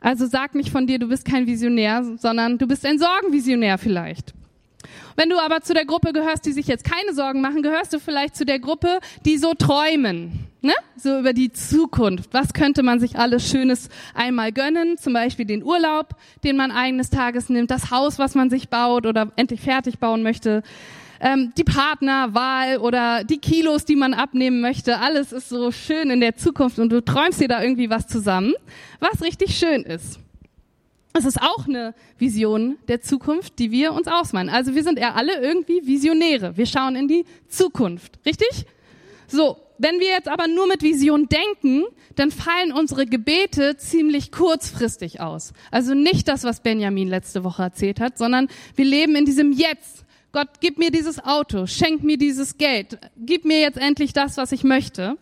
Also 0.00 0.26
sag 0.26 0.54
nicht 0.54 0.70
von 0.70 0.86
dir, 0.86 0.98
du 0.98 1.08
bist 1.08 1.24
kein 1.24 1.46
Visionär, 1.46 2.04
sondern 2.18 2.58
du 2.58 2.66
bist 2.66 2.84
ein 2.84 2.98
Sorgenvisionär 2.98 3.78
vielleicht. 3.78 4.34
Wenn 5.16 5.30
du 5.30 5.38
aber 5.38 5.62
zu 5.62 5.72
der 5.72 5.86
Gruppe 5.86 6.12
gehörst, 6.12 6.44
die 6.44 6.52
sich 6.52 6.66
jetzt 6.66 6.84
keine 6.84 7.14
Sorgen 7.14 7.40
machen, 7.40 7.62
gehörst 7.62 7.92
du 7.92 7.98
vielleicht 7.98 8.36
zu 8.36 8.44
der 8.44 8.58
Gruppe, 8.58 9.00
die 9.24 9.38
so 9.38 9.54
träumen, 9.54 10.46
ne? 10.60 10.74
So 10.96 11.18
über 11.18 11.32
die 11.32 11.50
Zukunft. 11.50 12.34
Was 12.34 12.52
könnte 12.52 12.82
man 12.82 13.00
sich 13.00 13.18
alles 13.18 13.48
Schönes 13.48 13.88
einmal 14.14 14.52
gönnen? 14.52 14.98
Zum 14.98 15.14
Beispiel 15.14 15.46
den 15.46 15.64
Urlaub, 15.64 16.10
den 16.44 16.56
man 16.56 16.70
eines 16.70 17.08
Tages 17.08 17.48
nimmt, 17.48 17.70
das 17.70 17.90
Haus, 17.90 18.18
was 18.18 18.34
man 18.34 18.50
sich 18.50 18.68
baut 18.68 19.06
oder 19.06 19.32
endlich 19.36 19.62
fertig 19.62 19.98
bauen 19.98 20.22
möchte 20.22 20.62
ähm, 21.20 21.52
die 21.56 21.64
Partnerwahl 21.64 22.78
oder 22.78 23.24
die 23.24 23.38
Kilos, 23.38 23.84
die 23.84 23.96
man 23.96 24.14
abnehmen 24.14 24.60
möchte. 24.60 24.98
Alles 24.98 25.32
ist 25.32 25.48
so 25.48 25.70
schön 25.70 26.10
in 26.10 26.20
der 26.20 26.36
Zukunft 26.36 26.78
und 26.78 26.90
du 26.90 27.04
träumst 27.04 27.40
dir 27.40 27.48
da 27.48 27.62
irgendwie 27.62 27.90
was 27.90 28.06
zusammen, 28.06 28.54
was 29.00 29.22
richtig 29.22 29.56
schön 29.56 29.82
ist. 29.82 30.20
Es 31.12 31.24
ist 31.24 31.40
auch 31.40 31.66
eine 31.66 31.94
Vision 32.18 32.76
der 32.88 33.00
Zukunft, 33.00 33.58
die 33.58 33.70
wir 33.70 33.94
uns 33.94 34.06
ausmalen. 34.06 34.50
Also 34.50 34.74
wir 34.74 34.82
sind 34.82 34.98
ja 34.98 35.14
alle 35.14 35.40
irgendwie 35.40 35.86
Visionäre. 35.86 36.56
Wir 36.58 36.66
schauen 36.66 36.94
in 36.94 37.08
die 37.08 37.24
Zukunft. 37.48 38.18
Richtig? 38.26 38.66
So. 39.26 39.56
Wenn 39.78 40.00
wir 40.00 40.08
jetzt 40.08 40.28
aber 40.28 40.48
nur 40.48 40.66
mit 40.66 40.82
Vision 40.82 41.28
denken, 41.28 41.84
dann 42.14 42.30
fallen 42.30 42.72
unsere 42.72 43.04
Gebete 43.04 43.76
ziemlich 43.76 44.32
kurzfristig 44.32 45.20
aus. 45.20 45.52
Also 45.70 45.92
nicht 45.92 46.28
das, 46.28 46.44
was 46.44 46.60
Benjamin 46.60 47.08
letzte 47.08 47.44
Woche 47.44 47.62
erzählt 47.62 48.00
hat, 48.00 48.16
sondern 48.16 48.48
wir 48.74 48.86
leben 48.86 49.16
in 49.16 49.26
diesem 49.26 49.52
Jetzt. 49.52 50.05
Gott, 50.36 50.60
gib 50.60 50.76
mir 50.76 50.90
dieses 50.90 51.24
Auto, 51.24 51.64
schenk 51.66 52.02
mir 52.02 52.18
dieses 52.18 52.58
Geld, 52.58 52.98
gib 53.16 53.46
mir 53.46 53.58
jetzt 53.58 53.78
endlich 53.78 54.12
das, 54.12 54.36
was 54.36 54.52
ich 54.52 54.64
möchte. 54.64 55.16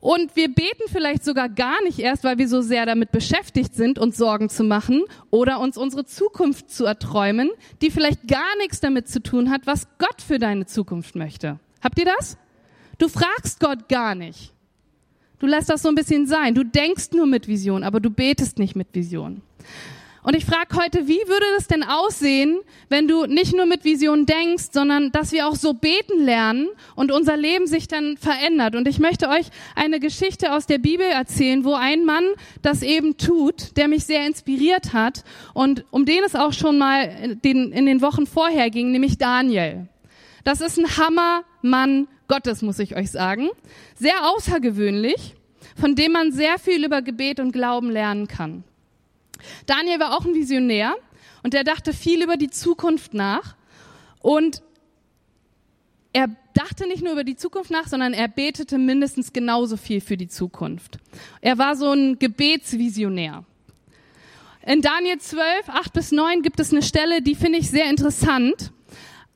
Und 0.00 0.34
wir 0.34 0.52
beten 0.52 0.82
vielleicht 0.88 1.24
sogar 1.24 1.48
gar 1.48 1.80
nicht 1.84 2.00
erst, 2.00 2.24
weil 2.24 2.36
wir 2.36 2.48
so 2.48 2.60
sehr 2.60 2.86
damit 2.86 3.12
beschäftigt 3.12 3.76
sind, 3.76 4.00
uns 4.00 4.16
Sorgen 4.16 4.48
zu 4.48 4.64
machen 4.64 5.04
oder 5.30 5.60
uns 5.60 5.78
unsere 5.78 6.06
Zukunft 6.06 6.72
zu 6.72 6.84
erträumen, 6.86 7.50
die 7.82 7.92
vielleicht 7.92 8.26
gar 8.26 8.56
nichts 8.58 8.80
damit 8.80 9.06
zu 9.06 9.22
tun 9.22 9.48
hat, 9.48 9.64
was 9.68 9.86
Gott 9.98 10.20
für 10.20 10.40
deine 10.40 10.66
Zukunft 10.66 11.14
möchte. 11.14 11.60
Habt 11.80 11.96
ihr 12.00 12.06
das? 12.18 12.36
Du 12.98 13.06
fragst 13.06 13.60
Gott 13.60 13.88
gar 13.88 14.16
nicht. 14.16 14.52
Du 15.38 15.46
lässt 15.46 15.70
das 15.70 15.82
so 15.82 15.88
ein 15.88 15.94
bisschen 15.94 16.26
sein. 16.26 16.56
Du 16.56 16.64
denkst 16.64 17.12
nur 17.12 17.28
mit 17.28 17.46
Vision, 17.46 17.84
aber 17.84 18.00
du 18.00 18.10
betest 18.10 18.58
nicht 18.58 18.74
mit 18.74 18.88
Vision. 18.92 19.42
Und 20.26 20.34
ich 20.34 20.44
frage 20.44 20.74
heute, 20.74 21.06
wie 21.06 21.20
würde 21.28 21.46
es 21.56 21.68
denn 21.68 21.84
aussehen, 21.84 22.58
wenn 22.88 23.06
du 23.06 23.26
nicht 23.26 23.54
nur 23.54 23.64
mit 23.64 23.84
Vision 23.84 24.26
denkst, 24.26 24.70
sondern 24.72 25.12
dass 25.12 25.30
wir 25.30 25.46
auch 25.46 25.54
so 25.54 25.72
beten 25.72 26.24
lernen 26.24 26.66
und 26.96 27.12
unser 27.12 27.36
Leben 27.36 27.68
sich 27.68 27.86
dann 27.86 28.16
verändert. 28.16 28.74
Und 28.74 28.88
ich 28.88 28.98
möchte 28.98 29.28
euch 29.28 29.46
eine 29.76 30.00
Geschichte 30.00 30.52
aus 30.52 30.66
der 30.66 30.78
Bibel 30.78 31.06
erzählen, 31.06 31.64
wo 31.64 31.74
ein 31.74 32.04
Mann 32.04 32.24
das 32.60 32.82
eben 32.82 33.16
tut, 33.18 33.76
der 33.76 33.86
mich 33.86 34.04
sehr 34.04 34.26
inspiriert 34.26 34.92
hat 34.92 35.22
und 35.54 35.84
um 35.92 36.04
den 36.04 36.24
es 36.24 36.34
auch 36.34 36.52
schon 36.52 36.76
mal 36.76 37.38
in 37.44 37.86
den 37.86 38.02
Wochen 38.02 38.26
vorher 38.26 38.68
ging, 38.70 38.90
nämlich 38.90 39.18
Daniel. 39.18 39.86
Das 40.42 40.60
ist 40.60 40.76
ein 40.76 40.88
Hammermann 40.96 42.08
Gottes, 42.26 42.62
muss 42.62 42.80
ich 42.80 42.96
euch 42.96 43.12
sagen. 43.12 43.48
Sehr 43.94 44.28
außergewöhnlich, 44.34 45.36
von 45.80 45.94
dem 45.94 46.10
man 46.10 46.32
sehr 46.32 46.58
viel 46.58 46.84
über 46.84 47.00
Gebet 47.00 47.38
und 47.38 47.52
Glauben 47.52 47.90
lernen 47.90 48.26
kann. 48.26 48.64
Daniel 49.66 50.00
war 50.00 50.16
auch 50.16 50.24
ein 50.24 50.34
Visionär 50.34 50.94
und 51.42 51.54
er 51.54 51.64
dachte 51.64 51.92
viel 51.92 52.22
über 52.22 52.36
die 52.36 52.50
Zukunft 52.50 53.14
nach. 53.14 53.54
Und 54.20 54.62
er 56.12 56.28
dachte 56.54 56.88
nicht 56.88 57.02
nur 57.02 57.12
über 57.12 57.24
die 57.24 57.36
Zukunft 57.36 57.70
nach, 57.70 57.86
sondern 57.86 58.14
er 58.14 58.28
betete 58.28 58.78
mindestens 58.78 59.32
genauso 59.32 59.76
viel 59.76 60.00
für 60.00 60.16
die 60.16 60.28
Zukunft. 60.28 60.98
Er 61.40 61.58
war 61.58 61.76
so 61.76 61.92
ein 61.92 62.18
Gebetsvisionär. 62.18 63.44
In 64.66 64.82
Daniel 64.82 65.18
12, 65.18 65.68
8 65.68 65.92
bis 65.92 66.12
9 66.12 66.42
gibt 66.42 66.58
es 66.58 66.72
eine 66.72 66.82
Stelle, 66.82 67.22
die 67.22 67.34
finde 67.34 67.58
ich 67.58 67.70
sehr 67.70 67.88
interessant. 67.88 68.72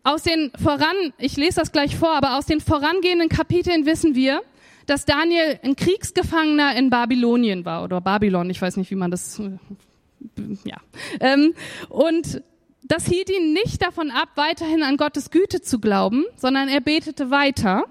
Aus 0.03 0.23
den 0.23 0.51
voran, 0.61 1.13
ich 1.19 1.37
lese 1.37 1.61
das 1.61 1.71
gleich 1.71 1.95
vor, 1.97 2.17
aber 2.17 2.39
aus 2.39 2.47
den 2.47 2.61
vorangehenden 2.61 3.29
Kapiteln 3.29 3.87
wissen 3.87 4.15
wir, 4.15 4.43
dass 4.87 5.05
Daniel 5.05 5.61
ein 5.63 5.77
Kriegsgefangener 5.77 6.75
in 6.75 6.91
Babylonien 6.91 7.65
war 7.65 7.85
oder 7.85 8.01
Babylon, 8.01 8.51
ich 8.51 8.61
weiß 8.61 8.77
nicht, 8.77 8.91
wie 8.91 8.97
man 8.97 9.11
das, 9.11 9.41
ja. 10.65 10.77
Ähm, 11.21 11.55
und 11.89 12.43
das 12.83 13.07
hielt 13.07 13.31
ihn 13.31 13.53
nicht 13.53 13.83
davon 13.83 14.11
ab, 14.11 14.31
weiterhin 14.35 14.83
an 14.83 14.97
Gottes 14.97 15.31
Güte 15.31 15.61
zu 15.61 15.79
glauben, 15.79 16.25
sondern 16.37 16.69
er 16.69 16.81
betete 16.81 17.31
weiter 17.31 17.85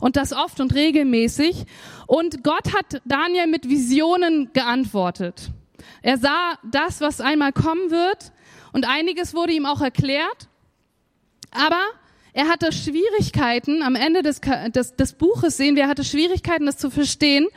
und 0.00 0.16
das 0.16 0.32
oft 0.32 0.60
und 0.60 0.74
regelmäßig. 0.74 1.64
Und 2.06 2.44
Gott 2.44 2.74
hat 2.74 3.02
Daniel 3.04 3.46
mit 3.46 3.68
Visionen 3.68 4.52
geantwortet. 4.52 5.50
Er 6.02 6.18
sah 6.18 6.58
das, 6.70 7.00
was 7.00 7.20
einmal 7.20 7.52
kommen 7.52 7.90
wird 7.90 8.32
und 8.72 8.86
einiges 8.86 9.34
wurde 9.34 9.52
ihm 9.52 9.66
auch 9.66 9.80
erklärt. 9.80 10.48
Aber 11.50 11.80
er 12.32 12.48
hatte 12.48 12.72
Schwierigkeiten, 12.72 13.82
am 13.82 13.96
Ende 13.96 14.22
des, 14.22 14.40
des, 14.68 14.94
des 14.94 15.12
Buches 15.14 15.56
sehen 15.56 15.74
wir, 15.74 15.84
er 15.84 15.88
hatte 15.88 16.04
Schwierigkeiten, 16.04 16.66
das 16.66 16.76
zu 16.76 16.90
verstehen 16.90 17.48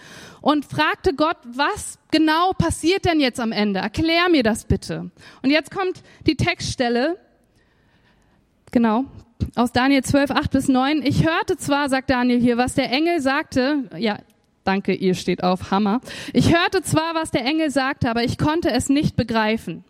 und 0.42 0.66
fragte 0.66 1.14
Gott, 1.14 1.38
was 1.46 2.00
genau 2.10 2.52
passiert 2.54 3.06
denn 3.06 3.20
jetzt 3.20 3.40
am 3.40 3.52
Ende? 3.52 3.80
Erklär 3.80 4.28
mir 4.30 4.44
das 4.44 4.66
bitte. 4.66 5.12
Und 5.42 5.52
jetzt 5.52 5.72
kommt 5.72 6.02
die 6.26 6.36
Textstelle, 6.36 7.18
genau, 8.72 9.06
aus 9.56 9.72
Daniel 9.72 10.04
12, 10.04 10.32
8 10.32 10.52
bis 10.52 10.68
9. 10.68 11.04
Ich 11.04 11.26
hörte 11.26 11.58
zwar, 11.58 11.90
sagt 11.90 12.10
Daniel 12.10 12.40
hier, 12.40 12.58
was 12.58 12.74
der 12.74 12.92
Engel 12.92 13.22
sagte, 13.22 13.90
ja, 13.98 14.20
danke, 14.64 14.94
ihr 14.94 15.16
steht 15.16 15.44
auf, 15.44 15.72
Hammer. 15.72 16.02
Ich 16.34 16.56
hörte 16.56 16.82
zwar, 16.82 17.16
was 17.16 17.32
der 17.32 17.46
Engel 17.46 17.70
sagte, 17.70 18.10
aber 18.10 18.24
ich 18.24 18.38
konnte 18.38 18.72
es 18.72 18.90
nicht 18.90 19.16
begreifen. 19.16 19.84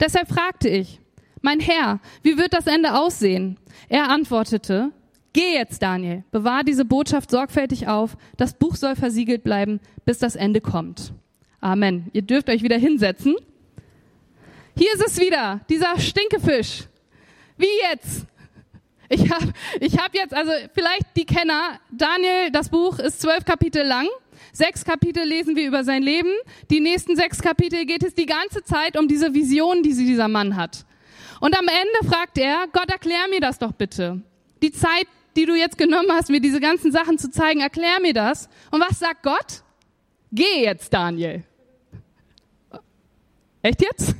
Deshalb 0.00 0.28
fragte 0.28 0.68
ich, 0.68 1.00
mein 1.40 1.60
Herr, 1.60 2.00
wie 2.22 2.38
wird 2.38 2.52
das 2.52 2.66
Ende 2.66 2.94
aussehen? 2.94 3.58
Er 3.88 4.08
antwortete, 4.10 4.92
Geh 5.32 5.54
jetzt, 5.54 5.82
Daniel, 5.82 6.24
bewahr 6.30 6.62
diese 6.62 6.84
Botschaft 6.84 7.30
sorgfältig 7.30 7.88
auf. 7.88 8.16
Das 8.36 8.54
Buch 8.54 8.76
soll 8.76 8.96
versiegelt 8.96 9.42
bleiben, 9.44 9.80
bis 10.04 10.18
das 10.18 10.36
Ende 10.36 10.60
kommt. 10.60 11.14
Amen. 11.60 12.10
Ihr 12.12 12.22
dürft 12.22 12.50
euch 12.50 12.62
wieder 12.62 12.76
hinsetzen. 12.76 13.36
Hier 14.76 14.92
ist 14.94 15.06
es 15.06 15.20
wieder, 15.20 15.60
dieser 15.68 15.98
Stinkefisch. 15.98 16.84
Wie 17.56 17.66
jetzt? 17.90 18.26
Ich 19.08 19.30
habe 19.30 19.52
ich 19.80 19.98
hab 19.98 20.14
jetzt, 20.14 20.34
also 20.34 20.50
vielleicht 20.72 21.04
die 21.16 21.26
Kenner, 21.26 21.78
Daniel, 21.90 22.50
das 22.50 22.70
Buch 22.70 22.98
ist 22.98 23.20
zwölf 23.20 23.44
Kapitel 23.44 23.82
lang. 23.86 24.08
Sechs 24.52 24.84
Kapitel 24.84 25.24
lesen 25.24 25.54
wir 25.54 25.66
über 25.66 25.84
sein 25.84 26.02
Leben. 26.02 26.32
Die 26.70 26.80
nächsten 26.80 27.16
sechs 27.16 27.40
Kapitel 27.40 27.84
geht 27.84 28.02
es 28.02 28.14
die 28.14 28.26
ganze 28.26 28.64
Zeit 28.64 28.98
um 28.98 29.08
diese 29.08 29.34
Vision, 29.34 29.82
die 29.82 29.94
dieser 29.94 30.28
Mann 30.28 30.56
hat. 30.56 30.84
Und 31.40 31.58
am 31.58 31.66
Ende 31.68 32.10
fragt 32.10 32.38
er, 32.38 32.66
Gott, 32.72 32.90
erklär 32.90 33.28
mir 33.28 33.40
das 33.40 33.58
doch 33.58 33.72
bitte. 33.72 34.22
Die 34.62 34.72
Zeit, 34.72 35.06
die 35.36 35.46
du 35.46 35.54
jetzt 35.54 35.78
genommen 35.78 36.10
hast, 36.10 36.30
mir 36.30 36.40
diese 36.40 36.60
ganzen 36.60 36.92
Sachen 36.92 37.18
zu 37.18 37.30
zeigen, 37.30 37.60
erklär 37.60 38.00
mir 38.00 38.12
das. 38.12 38.48
Und 38.70 38.80
was 38.80 38.98
sagt 38.98 39.22
Gott? 39.22 39.62
Geh 40.30 40.64
jetzt, 40.64 40.92
Daniel. 40.92 41.44
Echt 43.62 43.82
jetzt? 43.82 44.14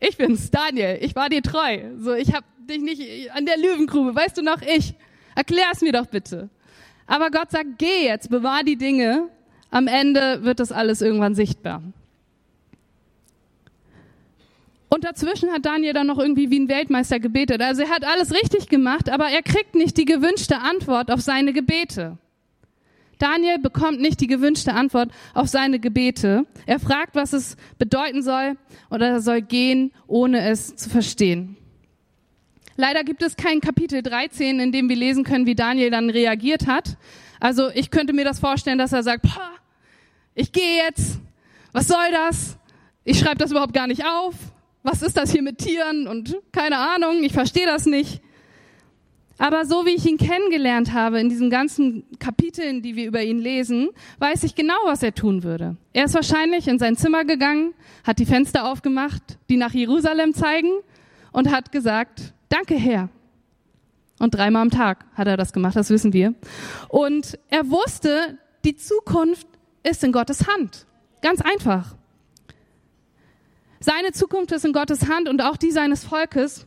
Ich 0.00 0.16
bin's, 0.16 0.50
Daniel. 0.50 0.98
Ich 1.02 1.14
war 1.14 1.28
dir 1.28 1.42
treu. 1.42 1.78
So, 1.98 2.14
ich 2.14 2.32
hab 2.32 2.44
dich 2.66 2.80
nicht 2.80 3.30
an 3.32 3.46
der 3.46 3.56
Löwengrube. 3.58 4.14
Weißt 4.14 4.36
du 4.36 4.42
noch? 4.42 4.62
Ich. 4.62 4.94
Erklär's 5.34 5.80
mir 5.80 5.92
doch 5.92 6.06
bitte. 6.06 6.48
Aber 7.06 7.30
Gott 7.30 7.50
sagt, 7.50 7.78
geh 7.78 8.06
jetzt, 8.06 8.30
bewahr 8.30 8.62
die 8.62 8.76
Dinge. 8.76 9.28
Am 9.70 9.86
Ende 9.86 10.42
wird 10.42 10.60
das 10.60 10.72
alles 10.72 11.02
irgendwann 11.02 11.34
sichtbar. 11.34 11.82
Und 14.92 15.04
dazwischen 15.04 15.52
hat 15.52 15.64
Daniel 15.64 15.92
dann 15.92 16.08
noch 16.08 16.18
irgendwie 16.18 16.50
wie 16.50 16.58
ein 16.58 16.68
Weltmeister 16.68 17.20
gebetet. 17.20 17.62
Also 17.62 17.82
er 17.82 17.90
hat 17.90 18.04
alles 18.04 18.34
richtig 18.34 18.68
gemacht, 18.68 19.08
aber 19.08 19.28
er 19.28 19.42
kriegt 19.42 19.76
nicht 19.76 19.96
die 19.96 20.04
gewünschte 20.04 20.58
Antwort 20.58 21.12
auf 21.12 21.20
seine 21.20 21.52
Gebete. 21.52 22.18
Daniel 23.20 23.60
bekommt 23.60 24.00
nicht 24.00 24.20
die 24.20 24.26
gewünschte 24.26 24.74
Antwort 24.74 25.12
auf 25.32 25.46
seine 25.46 25.78
Gebete. 25.78 26.44
Er 26.66 26.80
fragt, 26.80 27.14
was 27.14 27.32
es 27.32 27.56
bedeuten 27.78 28.22
soll, 28.22 28.56
oder 28.90 29.08
er 29.08 29.20
soll 29.20 29.42
gehen, 29.42 29.92
ohne 30.08 30.40
es 30.48 30.74
zu 30.74 30.90
verstehen. 30.90 31.56
Leider 32.76 33.04
gibt 33.04 33.22
es 33.22 33.36
kein 33.36 33.60
Kapitel 33.60 34.02
13, 34.02 34.58
in 34.58 34.72
dem 34.72 34.88
wir 34.88 34.96
lesen 34.96 35.22
können, 35.22 35.46
wie 35.46 35.54
Daniel 35.54 35.90
dann 35.90 36.10
reagiert 36.10 36.66
hat. 36.66 36.96
Also 37.38 37.70
ich 37.74 37.92
könnte 37.92 38.12
mir 38.12 38.24
das 38.24 38.40
vorstellen, 38.40 38.78
dass 38.78 38.92
er 38.92 39.04
sagt, 39.04 39.24
ich 40.34 40.50
gehe 40.50 40.78
jetzt, 40.78 41.20
was 41.70 41.86
soll 41.86 42.10
das? 42.10 42.56
Ich 43.04 43.20
schreibe 43.20 43.38
das 43.38 43.52
überhaupt 43.52 43.74
gar 43.74 43.86
nicht 43.86 44.04
auf 44.04 44.34
was 44.82 45.02
ist 45.02 45.16
das 45.16 45.32
hier 45.32 45.42
mit 45.42 45.58
Tieren 45.58 46.06
und 46.06 46.36
keine 46.52 46.78
Ahnung, 46.78 47.22
ich 47.22 47.32
verstehe 47.32 47.66
das 47.66 47.86
nicht. 47.86 48.20
Aber 49.40 49.64
so 49.64 49.86
wie 49.86 49.94
ich 49.94 50.04
ihn 50.04 50.18
kennengelernt 50.18 50.92
habe 50.92 51.18
in 51.18 51.30
diesen 51.30 51.48
ganzen 51.48 52.04
Kapiteln, 52.18 52.82
die 52.82 52.94
wir 52.94 53.06
über 53.06 53.22
ihn 53.22 53.38
lesen, 53.38 53.88
weiß 54.18 54.42
ich 54.44 54.54
genau, 54.54 54.74
was 54.84 55.02
er 55.02 55.14
tun 55.14 55.42
würde. 55.42 55.76
Er 55.94 56.04
ist 56.04 56.14
wahrscheinlich 56.14 56.68
in 56.68 56.78
sein 56.78 56.94
Zimmer 56.94 57.24
gegangen, 57.24 57.72
hat 58.04 58.18
die 58.18 58.26
Fenster 58.26 58.70
aufgemacht, 58.70 59.38
die 59.48 59.56
nach 59.56 59.72
Jerusalem 59.72 60.34
zeigen 60.34 60.70
und 61.32 61.50
hat 61.50 61.72
gesagt, 61.72 62.34
danke 62.50 62.74
Herr. 62.74 63.08
Und 64.18 64.34
dreimal 64.34 64.60
am 64.60 64.70
Tag 64.70 65.06
hat 65.14 65.26
er 65.26 65.38
das 65.38 65.54
gemacht, 65.54 65.74
das 65.74 65.88
wissen 65.88 66.12
wir. 66.12 66.34
Und 66.88 67.38
er 67.48 67.70
wusste, 67.70 68.38
die 68.66 68.76
Zukunft 68.76 69.46
ist 69.82 70.04
in 70.04 70.12
Gottes 70.12 70.46
Hand. 70.46 70.86
Ganz 71.22 71.40
einfach. 71.40 71.96
Seine 73.80 74.12
Zukunft 74.12 74.52
ist 74.52 74.66
in 74.66 74.74
Gottes 74.74 75.08
Hand 75.08 75.28
und 75.28 75.40
auch 75.42 75.56
die 75.56 75.70
seines 75.70 76.04
Volkes. 76.04 76.66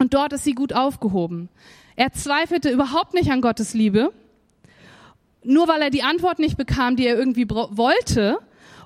Und 0.00 0.14
dort 0.14 0.32
ist 0.32 0.44
sie 0.44 0.54
gut 0.54 0.72
aufgehoben. 0.72 1.48
Er 1.94 2.12
zweifelte 2.12 2.70
überhaupt 2.70 3.14
nicht 3.14 3.30
an 3.30 3.40
Gottes 3.40 3.74
Liebe, 3.74 4.12
nur 5.44 5.68
weil 5.68 5.82
er 5.82 5.90
die 5.90 6.02
Antwort 6.02 6.38
nicht 6.38 6.56
bekam, 6.56 6.96
die 6.96 7.06
er 7.06 7.16
irgendwie 7.16 7.48
wollte. 7.48 8.38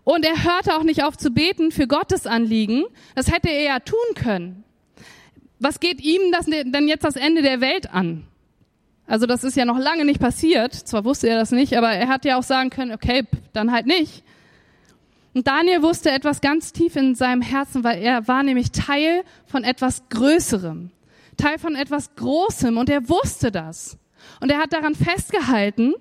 Und 0.04 0.26
er 0.26 0.44
hörte 0.44 0.76
auch 0.76 0.82
nicht 0.82 1.02
auf 1.04 1.16
zu 1.16 1.30
beten 1.30 1.70
für 1.70 1.86
Gottes 1.86 2.26
Anliegen. 2.26 2.84
Das 3.14 3.32
hätte 3.32 3.48
er 3.48 3.62
ja 3.62 3.78
tun 3.78 4.14
können. 4.14 4.64
Was 5.58 5.80
geht 5.80 6.02
ihm 6.02 6.32
das 6.32 6.46
denn 6.46 6.88
jetzt 6.88 7.04
das 7.04 7.16
Ende 7.16 7.40
der 7.40 7.60
Welt 7.60 7.90
an? 7.94 8.24
Also 9.06 9.26
das 9.26 9.44
ist 9.44 9.56
ja 9.56 9.64
noch 9.64 9.78
lange 9.78 10.04
nicht 10.04 10.20
passiert. 10.20 10.74
Zwar 10.74 11.04
wusste 11.04 11.28
er 11.28 11.38
das 11.38 11.50
nicht, 11.50 11.76
aber 11.76 11.90
er 11.90 12.08
hat 12.08 12.24
ja 12.24 12.36
auch 12.36 12.42
sagen 12.42 12.70
können, 12.70 12.92
okay, 12.92 13.24
dann 13.52 13.72
halt 13.72 13.86
nicht. 13.86 14.22
Und 15.34 15.48
Daniel 15.48 15.82
wusste 15.82 16.12
etwas 16.12 16.40
ganz 16.40 16.72
tief 16.72 16.94
in 16.94 17.16
seinem 17.16 17.42
Herzen, 17.42 17.82
weil 17.82 18.00
er 18.00 18.28
war 18.28 18.44
nämlich 18.44 18.70
Teil 18.70 19.24
von 19.46 19.64
etwas 19.64 20.08
Größerem, 20.08 20.90
Teil 21.36 21.58
von 21.58 21.74
etwas 21.74 22.14
Großem 22.14 22.78
und 22.78 22.88
er 22.88 23.08
wusste 23.08 23.50
das. 23.50 23.98
Und 24.40 24.50
er 24.50 24.58
hat 24.58 24.72
daran 24.72 24.94
festgehalten 24.94 25.94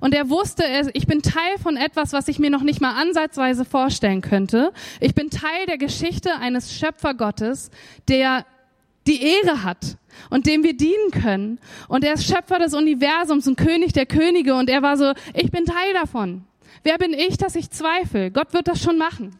und 0.00 0.12
er 0.12 0.28
wusste, 0.28 0.64
ich 0.92 1.06
bin 1.06 1.22
Teil 1.22 1.56
von 1.62 1.76
etwas, 1.76 2.12
was 2.12 2.28
ich 2.28 2.38
mir 2.38 2.50
noch 2.50 2.62
nicht 2.62 2.80
mal 2.80 3.00
ansatzweise 3.00 3.64
vorstellen 3.64 4.20
könnte. 4.20 4.72
Ich 5.00 5.14
bin 5.14 5.30
Teil 5.30 5.66
der 5.66 5.78
Geschichte 5.78 6.34
eines 6.34 6.74
Schöpfergottes, 6.74 7.70
der 8.08 8.44
die 9.06 9.22
Ehre 9.22 9.62
hat 9.62 9.96
und 10.28 10.46
dem 10.46 10.62
wir 10.62 10.76
dienen 10.76 11.10
können. 11.12 11.58
Und 11.88 12.04
er 12.04 12.14
ist 12.14 12.26
Schöpfer 12.26 12.58
des 12.58 12.74
Universums 12.74 13.46
und 13.46 13.56
König 13.56 13.92
der 13.92 14.06
Könige 14.06 14.56
und 14.56 14.68
er 14.68 14.82
war 14.82 14.96
so, 14.96 15.12
ich 15.32 15.50
bin 15.50 15.64
Teil 15.64 15.94
davon. 15.94 16.44
Wer 16.82 16.98
bin 16.98 17.12
ich, 17.12 17.36
dass 17.36 17.56
ich 17.56 17.70
zweifle? 17.70 18.30
Gott 18.30 18.52
wird 18.52 18.68
das 18.68 18.82
schon 18.82 18.98
machen. 18.98 19.38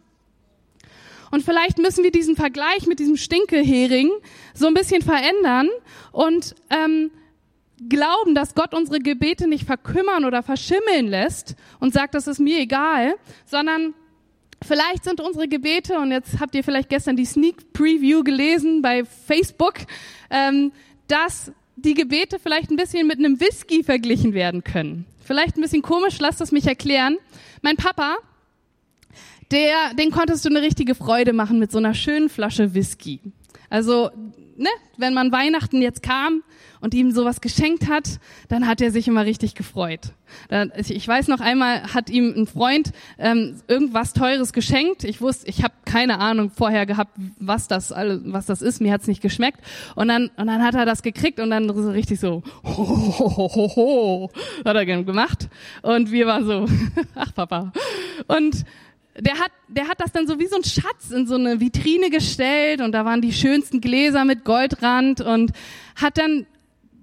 Und 1.31 1.45
vielleicht 1.45 1.79
müssen 1.79 2.03
wir 2.03 2.11
diesen 2.11 2.37
Vergleich 2.37 2.87
mit 2.87 2.99
diesem 2.99 3.17
Stinkehering 3.17 4.11
so 4.53 4.67
ein 4.67 4.75
bisschen 4.75 5.01
verändern 5.01 5.69
und 6.13 6.57
ähm, 6.71 7.13
glauben, 7.89 8.35
dass 8.35 8.55
Gott 8.55 8.75
unsere 8.75 8.99
Gebete 8.99 9.47
nicht 9.47 9.65
verkümmern 9.65 10.25
oder 10.25 10.43
verschimmeln 10.43 11.07
lässt 11.07 11.55
und 11.79 11.95
sagt, 11.95 12.15
das 12.15 12.27
ist 12.27 12.41
mir 12.41 12.59
egal, 12.59 13.15
sondern 13.47 13.95
vielleicht 14.63 15.05
sind 15.05 15.21
unsere 15.21 15.49
Gebete, 15.49 15.99
und 15.99 16.11
jetzt 16.11 16.41
habt 16.41 16.55
ihr 16.55 16.65
vielleicht 16.65 16.91
gestern 16.91 17.17
die 17.17 17.25
Sneak 17.25 17.73
Preview 17.73 18.23
gelesen 18.23 18.83
bei 18.83 19.05
Facebook, 19.05 19.75
ähm, 20.31 20.73
dass 21.07 21.53
die 21.83 21.95
Gebete 21.95 22.39
vielleicht 22.39 22.71
ein 22.71 22.77
bisschen 22.77 23.07
mit 23.07 23.19
einem 23.19 23.41
Whisky 23.41 23.83
verglichen 23.83 24.35
werden 24.35 24.65
können. 24.65 25.07
Vielleicht 25.25 25.57
ein 25.57 25.63
bisschen 25.63 25.83
komisch, 25.83 26.19
lasst 26.19 26.41
es 26.41 26.53
mich 26.53 26.67
erklären. 26.67 27.17
Mein 27.63 27.77
Papa, 27.77 28.17
der, 29.51 29.95
den 29.99 30.11
konntest 30.11 30.45
du 30.45 30.49
eine 30.49 30.63
richtige 30.63 30.95
Freude 30.95 31.33
machen 31.33 31.59
mit 31.59 31.73
so 31.73 31.79
einer 31.79 31.95
schönen 31.95 32.29
Flasche 32.29 32.75
Whisky. 32.75 33.21
Also, 33.69 34.11
ne, 34.61 34.69
wenn 34.97 35.15
man 35.15 35.33
Weihnachten 35.33 35.83
jetzt 35.83 36.03
kam 36.03 36.43
und 36.81 36.95
ihm 36.95 37.11
sowas 37.11 37.41
geschenkt 37.41 37.89
hat, 37.89 38.21
dann 38.49 38.67
hat 38.67 38.81
er 38.81 38.91
sich 38.91 39.09
immer 39.09 39.25
richtig 39.25 39.55
gefreut. 39.55 40.13
Ich 40.89 41.07
weiß 41.07 41.29
noch 41.29 41.41
einmal, 41.41 41.93
hat 41.95 42.09
ihm 42.09 42.33
ein 42.37 42.47
Freund 42.47 42.93
ähm, 43.19 43.57
irgendwas 43.67 44.13
Teures 44.13 44.53
geschenkt. 44.53 45.05
Ich 45.05 45.21
wusste, 45.21 45.49
ich 45.49 45.65
habe 45.65 45.75
keine 45.85 46.19
Ahnung 46.19 46.51
vorher 46.51 46.87
gehabt, 46.87 47.13
was 47.39 47.69
das 47.69 47.91
alles, 47.91 48.21
was 48.25 48.47
das 48.47 48.63
ist. 48.63 48.81
Mir 48.81 48.93
hat's 48.93 49.09
nicht 49.09 49.23
geschmeckt. 49.23 49.61
Und 49.97 50.09
dann 50.09 50.31
und 50.37 50.47
dann 50.47 50.63
hat 50.63 50.75
er 50.75 50.87
das 50.87 51.03
gekriegt 51.03 51.41
und 51.41 51.51
dann 51.51 51.69
so 51.75 51.91
richtig 51.91 52.21
so 52.21 52.43
ho, 52.63 52.87
ho, 53.19 53.37
ho, 53.37 53.77
ho, 53.77 54.31
hat 54.65 54.77
er 54.77 54.87
gemacht. 54.87 55.49
Und 55.83 56.13
wir 56.13 56.27
waren 56.27 56.47
so, 56.47 56.67
ach 57.15 57.35
Papa. 57.35 57.73
Und 58.29 58.65
der 59.21 59.39
hat, 59.39 59.51
der 59.69 59.89
hat 59.89 60.01
das 60.01 60.13
dann 60.13 60.27
so 60.27 60.39
wie 60.39 60.47
so 60.47 60.57
ein 60.57 60.65
Schatz 60.65 61.11
in 61.11 61.27
so 61.27 61.35
eine 61.35 61.61
Vitrine 61.61 62.11
gestellt 62.11 62.81
und 62.81 62.93
da 62.93 63.05
waren 63.05 63.21
die 63.21 63.33
schönsten 63.33 63.81
Gläser 63.81 64.25
mit 64.25 64.45
Goldrand 64.45 65.21
und 65.21 65.53
hat 65.97 66.19
dann 66.19 66.47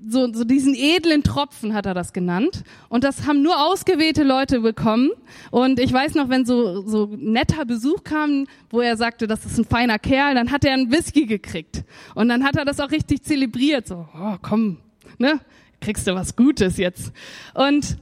so, 0.08 0.32
so 0.32 0.44
diesen 0.44 0.76
edlen 0.76 1.24
Tropfen 1.24 1.74
hat 1.74 1.86
er 1.86 1.94
das 1.94 2.14
genannt. 2.14 2.64
Und 2.90 3.04
das 3.04 3.26
haben 3.26 3.42
nur 3.42 3.60
ausgewählte 3.60 4.24
Leute 4.24 4.60
bekommen. 4.60 5.10
Und 5.52 5.80
ich 5.80 5.92
weiß 5.92 6.16
noch, 6.16 6.30
wenn 6.30 6.46
so, 6.46 6.88
so 6.88 7.10
netter 7.18 7.66
Besuch 7.66 8.04
kam, 8.04 8.48
wo 8.70 8.82
er 8.82 8.96
sagte, 8.96 9.28
das 9.28 9.46
ist 9.46 9.58
ein 9.58 9.66
feiner 9.66 10.00
Kerl, 10.00 10.36
dann 10.36 10.52
hat 10.52 10.64
er 10.66 10.74
einen 10.74 10.92
Whisky 10.92 11.26
gekriegt. 11.26 11.84
Und 12.16 12.30
dann 12.30 12.44
hat 12.44 12.56
er 12.56 12.66
das 12.66 12.80
auch 12.80 12.92
richtig 12.92 13.24
zelebriert. 13.24 13.88
So, 13.88 14.08
oh, 14.16 14.36
komm, 14.42 14.78
ne, 15.18 15.40
kriegst 15.82 16.08
du 16.08 16.16
was 16.16 16.36
Gutes 16.36 16.78
jetzt. 16.78 17.12
Und 17.54 17.98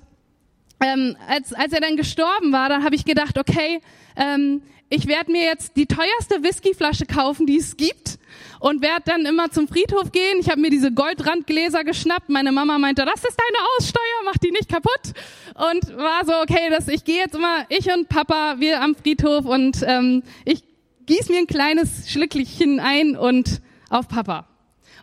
ähm, 0.79 1.15
als, 1.27 1.53
als 1.53 1.74
er 1.74 1.82
dann 1.82 1.98
gestorben 1.98 2.51
war, 2.51 2.70
dann 2.70 2.84
habe 2.84 2.96
ich 2.96 3.05
gedacht, 3.05 3.38
okay, 3.38 3.82
ähm, 4.15 4.62
ich 4.89 5.08
werde 5.08 5.32
mir 5.32 5.44
jetzt 5.44 5.75
die 5.77 5.88
teuerste 5.88 6.44
Whiskyflasche 6.44 7.05
kaufen, 7.05 7.48
die 7.48 7.58
es 7.58 7.75
gibt 7.75 8.20
und 8.60 8.82
werde 8.82 9.03
dann 9.05 9.25
immer 9.25 9.50
zum 9.50 9.67
Friedhof 9.67 10.12
gehen. 10.12 10.39
Ich 10.39 10.50
habe 10.50 10.62
mir 10.62 10.70
diese 10.70 10.91
Goldrandgläser 10.91 11.84
geschnappt. 11.84 12.29
Meine 12.29 12.51
Mama 12.51 12.77
meinte, 12.77 13.03
das 13.03 13.24
ist 13.24 13.38
deine 13.38 13.65
Aussteuer, 13.77 14.01
mach 14.25 14.38
die 14.38 14.51
nicht 14.51 14.70
kaputt. 14.70 15.13
Und 15.55 15.98
war 15.98 16.25
so, 16.25 16.34
okay, 16.41 16.70
das, 16.70 16.88
ich 16.88 17.03
gehe 17.03 17.18
jetzt 17.18 17.35
immer, 17.35 17.66
ich 17.70 17.92
und 17.92 18.09
Papa, 18.09 18.55
wir 18.59 18.81
am 18.81 18.96
Friedhof 18.96 19.46
und 19.46 19.83
ähm, 19.88 20.24
ich 20.46 20.64
gieß 21.07 21.29
mir 21.29 21.40
ein 21.40 21.48
kleines 21.48 22.09
Schlicklichchen 22.09 22.79
ein 22.79 23.16
und 23.16 23.61
auf 23.90 24.07
Papa. 24.07 24.48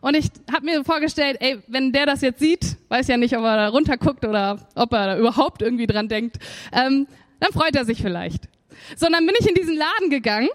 Und 0.03 0.17
ich 0.17 0.31
habe 0.53 0.67
mir 0.67 0.85
vorgestellt, 0.85 1.37
ey, 1.41 1.63
wenn 1.69 1.93
der 1.93 2.07
das 2.07 2.23
jetzt 2.23 2.41
sieht, 2.41 2.77
weiß 2.89 3.07
ja 3.07 3.17
nicht, 3.17 3.37
ob 3.37 3.45
er 3.45 3.57
da 3.57 3.69
runterguckt 3.69 4.25
oder 4.25 4.59
ob 4.75 4.93
er 4.93 5.07
da 5.07 5.17
überhaupt 5.17 5.63
irgendwie 5.63 5.87
dran 5.87 6.09
denkt, 6.09 6.39
ähm, 6.73 7.07
dann 7.39 7.53
freut 7.53 7.77
er 7.77 7.85
sich 7.85 8.03
vielleicht. 8.03 8.49
Sondern 8.97 9.25
bin 9.25 9.37
ich 9.39 9.49
in 9.49 9.55
diesen 9.55 9.77
Laden 9.77 10.11
gegangen 10.11 10.49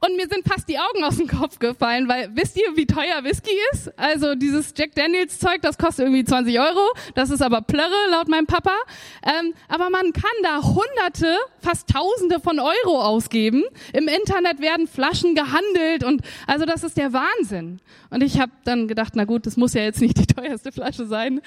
und 0.00 0.16
mir 0.16 0.28
sind 0.28 0.46
fast 0.46 0.68
die 0.68 0.78
Augen 0.78 1.04
aus 1.04 1.16
dem 1.16 1.26
Kopf 1.26 1.58
gefallen, 1.58 2.08
weil 2.08 2.30
wisst 2.34 2.56
ihr, 2.56 2.76
wie 2.76 2.86
teuer 2.86 3.24
Whisky 3.24 3.50
ist? 3.72 3.98
Also 3.98 4.34
dieses 4.34 4.74
Jack 4.76 4.94
Daniels 4.94 5.38
Zeug, 5.38 5.62
das 5.62 5.78
kostet 5.78 6.06
irgendwie 6.06 6.24
20 6.24 6.58
Euro. 6.60 6.92
Das 7.14 7.30
ist 7.30 7.40
aber 7.42 7.62
Plörre 7.62 8.10
laut 8.10 8.28
meinem 8.28 8.46
Papa. 8.46 8.74
Ähm, 9.22 9.54
aber 9.68 9.90
man 9.90 10.12
kann 10.12 10.30
da 10.42 10.62
Hunderte, 10.62 11.36
fast 11.60 11.88
Tausende 11.88 12.40
von 12.40 12.58
Euro 12.58 13.00
ausgeben. 13.02 13.64
Im 13.92 14.08
Internet 14.08 14.60
werden 14.60 14.86
Flaschen 14.86 15.34
gehandelt 15.34 16.04
und 16.04 16.22
also 16.46 16.66
das 16.66 16.84
ist 16.84 16.96
der 16.96 17.12
Wahnsinn. 17.12 17.80
Und 18.10 18.22
ich 18.22 18.38
habe 18.38 18.52
dann 18.64 18.88
gedacht, 18.88 19.14
na 19.16 19.24
gut, 19.24 19.46
das 19.46 19.56
muss 19.56 19.74
ja 19.74 19.82
jetzt 19.82 20.00
nicht 20.00 20.18
die 20.18 20.26
teuerste 20.26 20.72
Flasche 20.72 21.06
sein. 21.06 21.40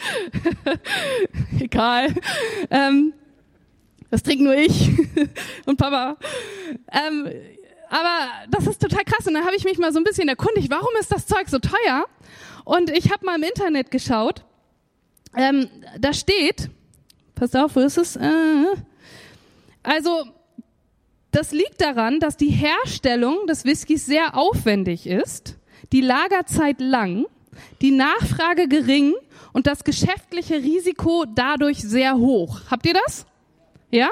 Egal. 1.59 2.13
Ähm, 2.69 3.13
das 4.09 4.23
trinkt 4.23 4.43
nur 4.43 4.55
ich 4.55 4.89
und 5.65 5.77
Papa. 5.77 6.17
Ähm, 6.91 7.29
aber 7.89 8.29
das 8.49 8.67
ist 8.67 8.81
total 8.81 9.03
krass. 9.03 9.27
Und 9.27 9.33
da 9.33 9.41
habe 9.41 9.55
ich 9.55 9.63
mich 9.63 9.77
mal 9.77 9.91
so 9.91 9.99
ein 9.99 10.03
bisschen 10.03 10.29
erkundigt, 10.29 10.69
warum 10.69 10.89
ist 10.99 11.11
das 11.11 11.25
Zeug 11.25 11.49
so 11.49 11.59
teuer? 11.59 12.05
Und 12.65 12.89
ich 12.91 13.11
habe 13.11 13.25
mal 13.25 13.35
im 13.35 13.43
Internet 13.43 13.91
geschaut. 13.91 14.43
Ähm, 15.35 15.69
da 15.99 16.13
steht, 16.13 16.69
pass 17.35 17.55
auf, 17.55 17.75
wo 17.75 17.79
ist 17.79 17.97
es? 17.97 18.15
Äh, 18.15 18.65
also, 19.83 20.25
das 21.31 21.51
liegt 21.51 21.81
daran, 21.81 22.19
dass 22.19 22.37
die 22.37 22.49
Herstellung 22.49 23.47
des 23.47 23.65
Whiskys 23.65 24.05
sehr 24.05 24.35
aufwendig 24.35 25.07
ist, 25.07 25.57
die 25.91 26.01
Lagerzeit 26.01 26.79
lang, 26.79 27.25
die 27.81 27.91
Nachfrage 27.91 28.67
gering 28.67 29.13
und 29.53 29.67
das 29.67 29.83
geschäftliche 29.83 30.55
Risiko 30.55 31.25
dadurch 31.27 31.79
sehr 31.81 32.17
hoch. 32.17 32.61
Habt 32.69 32.85
ihr 32.85 32.93
das? 32.93 33.25
Ja? 33.91 34.09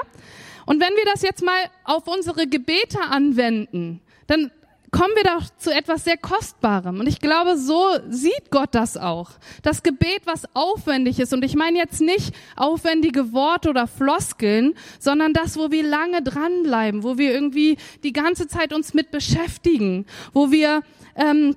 Und 0.68 0.82
wenn 0.82 0.94
wir 0.96 1.04
das 1.06 1.22
jetzt 1.22 1.42
mal 1.42 1.58
auf 1.84 2.06
unsere 2.06 2.46
Gebete 2.46 3.00
anwenden, 3.00 4.02
dann 4.26 4.50
kommen 4.90 5.14
wir 5.16 5.24
doch 5.24 5.48
zu 5.56 5.72
etwas 5.72 6.04
sehr 6.04 6.18
Kostbarem. 6.18 7.00
Und 7.00 7.06
ich 7.06 7.20
glaube, 7.20 7.56
so 7.56 7.86
sieht 8.10 8.50
Gott 8.50 8.74
das 8.74 8.98
auch. 8.98 9.30
Das 9.62 9.82
Gebet, 9.82 10.20
was 10.26 10.44
aufwendig 10.54 11.20
ist. 11.20 11.32
Und 11.32 11.42
ich 11.42 11.54
meine 11.54 11.78
jetzt 11.78 12.02
nicht 12.02 12.34
aufwendige 12.54 13.32
Worte 13.32 13.70
oder 13.70 13.86
Floskeln, 13.86 14.74
sondern 14.98 15.32
das, 15.32 15.56
wo 15.56 15.70
wir 15.70 15.84
lange 15.84 16.22
dranbleiben, 16.22 17.02
wo 17.02 17.16
wir 17.16 17.32
irgendwie 17.32 17.78
die 18.04 18.12
ganze 18.12 18.46
Zeit 18.46 18.74
uns 18.74 18.92
mit 18.92 19.10
beschäftigen, 19.10 20.04
wo 20.34 20.50
wir 20.50 20.82
ähm, 21.16 21.56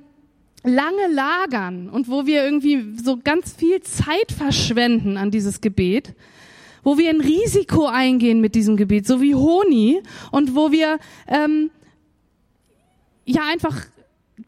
lange 0.63 1.13
lagern 1.13 1.89
und 1.89 2.07
wo 2.07 2.25
wir 2.25 2.45
irgendwie 2.45 2.97
so 3.03 3.19
ganz 3.21 3.57
viel 3.57 3.81
Zeit 3.81 4.31
verschwenden 4.31 5.17
an 5.17 5.31
dieses 5.31 5.59
Gebet 5.59 6.15
wo 6.83 6.97
wir 6.97 7.09
ein 7.09 7.21
Risiko 7.21 7.85
eingehen 7.85 8.41
mit 8.41 8.55
diesem 8.55 8.77
Gebiet, 8.77 9.07
so 9.07 9.21
wie 9.21 9.35
Honi, 9.35 10.01
und 10.31 10.55
wo 10.55 10.71
wir 10.71 10.99
ähm, 11.27 11.71
ja 13.25 13.41
einfach 13.51 13.85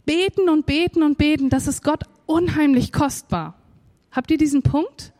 beten 0.05 0.49
und 0.49 0.65
beten 0.65 1.03
und 1.03 1.17
beten, 1.17 1.49
das 1.49 1.67
ist 1.67 1.83
Gott 1.83 2.03
unheimlich 2.25 2.91
kostbar. 2.91 3.55
Habt 4.11 4.31
ihr 4.31 4.37
diesen 4.37 4.61
Punkt? 4.63 5.13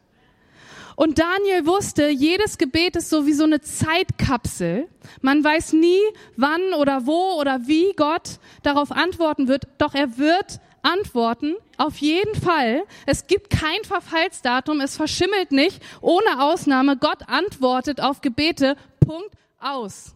Und 0.95 1.17
Daniel 1.17 1.65
wusste, 1.65 2.09
jedes 2.09 2.57
Gebet 2.57 2.95
ist 2.95 3.09
so 3.09 3.25
wie 3.25 3.33
so 3.33 3.43
eine 3.43 3.61
Zeitkapsel. 3.61 4.87
Man 5.21 5.43
weiß 5.43 5.73
nie, 5.73 5.99
wann 6.37 6.61
oder 6.77 7.07
wo 7.07 7.39
oder 7.39 7.61
wie 7.65 7.93
Gott 7.95 8.39
darauf 8.61 8.91
antworten 8.91 9.47
wird, 9.47 9.67
doch 9.79 9.95
er 9.95 10.17
wird 10.17 10.59
antworten, 10.83 11.55
auf 11.77 11.97
jeden 11.97 12.35
Fall. 12.35 12.83
Es 13.05 13.27
gibt 13.27 13.49
kein 13.49 13.83
Verfallsdatum, 13.83 14.81
es 14.81 14.95
verschimmelt 14.95 15.51
nicht, 15.51 15.81
ohne 16.01 16.43
Ausnahme. 16.43 16.97
Gott 16.97 17.27
antwortet 17.27 18.01
auf 18.01 18.21
Gebete, 18.21 18.75
Punkt 18.99 19.31
aus. 19.59 20.13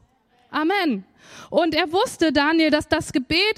Amen. 0.51 1.05
Und 1.49 1.73
er 1.73 1.91
wusste, 1.91 2.31
Daniel, 2.31 2.69
dass 2.69 2.87
das 2.87 3.11
Gebet 3.11 3.55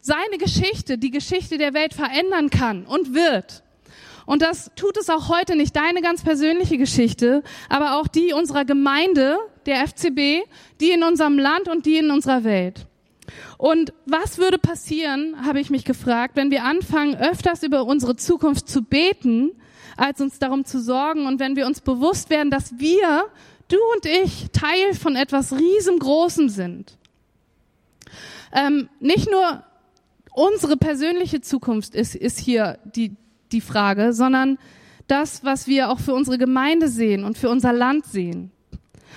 seine 0.00 0.38
Geschichte, 0.38 0.98
die 0.98 1.10
Geschichte 1.10 1.58
der 1.58 1.74
Welt 1.74 1.94
verändern 1.94 2.50
kann 2.50 2.86
und 2.86 3.14
wird. 3.14 3.62
Und 4.26 4.42
das 4.42 4.70
tut 4.76 4.96
es 4.96 5.10
auch 5.10 5.28
heute 5.28 5.56
nicht, 5.56 5.74
deine 5.74 6.02
ganz 6.02 6.22
persönliche 6.22 6.78
Geschichte, 6.78 7.42
aber 7.68 7.98
auch 7.98 8.06
die 8.06 8.32
unserer 8.32 8.64
Gemeinde, 8.64 9.38
der 9.66 9.86
FCB, 9.86 10.46
die 10.80 10.90
in 10.92 11.02
unserem 11.02 11.38
Land 11.38 11.68
und 11.68 11.84
die 11.84 11.98
in 11.98 12.10
unserer 12.10 12.44
Welt. 12.44 12.86
Und 13.58 13.92
was 14.06 14.38
würde 14.38 14.58
passieren, 14.58 15.46
habe 15.46 15.60
ich 15.60 15.70
mich 15.70 15.84
gefragt, 15.84 16.36
wenn 16.36 16.50
wir 16.50 16.64
anfangen, 16.64 17.16
öfters 17.16 17.62
über 17.62 17.84
unsere 17.84 18.16
Zukunft 18.16 18.68
zu 18.68 18.82
beten, 18.82 19.52
als 19.96 20.20
uns 20.20 20.38
darum 20.38 20.64
zu 20.64 20.80
sorgen 20.80 21.26
und 21.26 21.40
wenn 21.40 21.56
wir 21.56 21.66
uns 21.66 21.80
bewusst 21.80 22.30
werden, 22.30 22.50
dass 22.50 22.78
wir, 22.78 23.24
du 23.68 23.76
und 23.94 24.06
ich, 24.06 24.50
Teil 24.52 24.94
von 24.94 25.16
etwas 25.16 25.52
riesengroßem 25.52 26.48
sind. 26.48 26.96
Ähm, 28.52 28.88
nicht 28.98 29.30
nur 29.30 29.62
unsere 30.32 30.76
persönliche 30.76 31.40
Zukunft 31.40 31.94
ist, 31.94 32.14
ist 32.14 32.38
hier 32.38 32.78
die, 32.84 33.16
die 33.52 33.60
Frage, 33.60 34.12
sondern 34.12 34.58
das, 35.06 35.44
was 35.44 35.66
wir 35.66 35.90
auch 35.90 35.98
für 35.98 36.14
unsere 36.14 36.38
Gemeinde 36.38 36.88
sehen 36.88 37.24
und 37.24 37.36
für 37.36 37.50
unser 37.50 37.72
Land 37.72 38.06
sehen. 38.06 38.52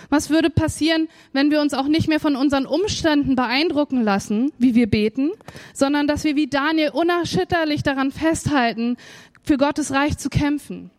Was 0.09 0.29
würde 0.29 0.49
passieren, 0.49 1.07
wenn 1.31 1.51
wir 1.51 1.61
uns 1.61 1.73
auch 1.73 1.87
nicht 1.87 2.07
mehr 2.07 2.19
von 2.19 2.35
unseren 2.35 2.65
Umständen 2.65 3.35
beeindrucken 3.35 4.03
lassen, 4.03 4.51
wie 4.57 4.75
wir 4.75 4.89
beten, 4.89 5.31
sondern 5.73 6.07
dass 6.07 6.23
wir 6.23 6.35
wie 6.35 6.47
Daniel 6.47 6.91
unerschütterlich 6.91 7.83
daran 7.83 8.11
festhalten, 8.11 8.97
für 9.43 9.57
Gottes 9.57 9.91
Reich 9.91 10.17
zu 10.17 10.29
kämpfen? 10.29 10.89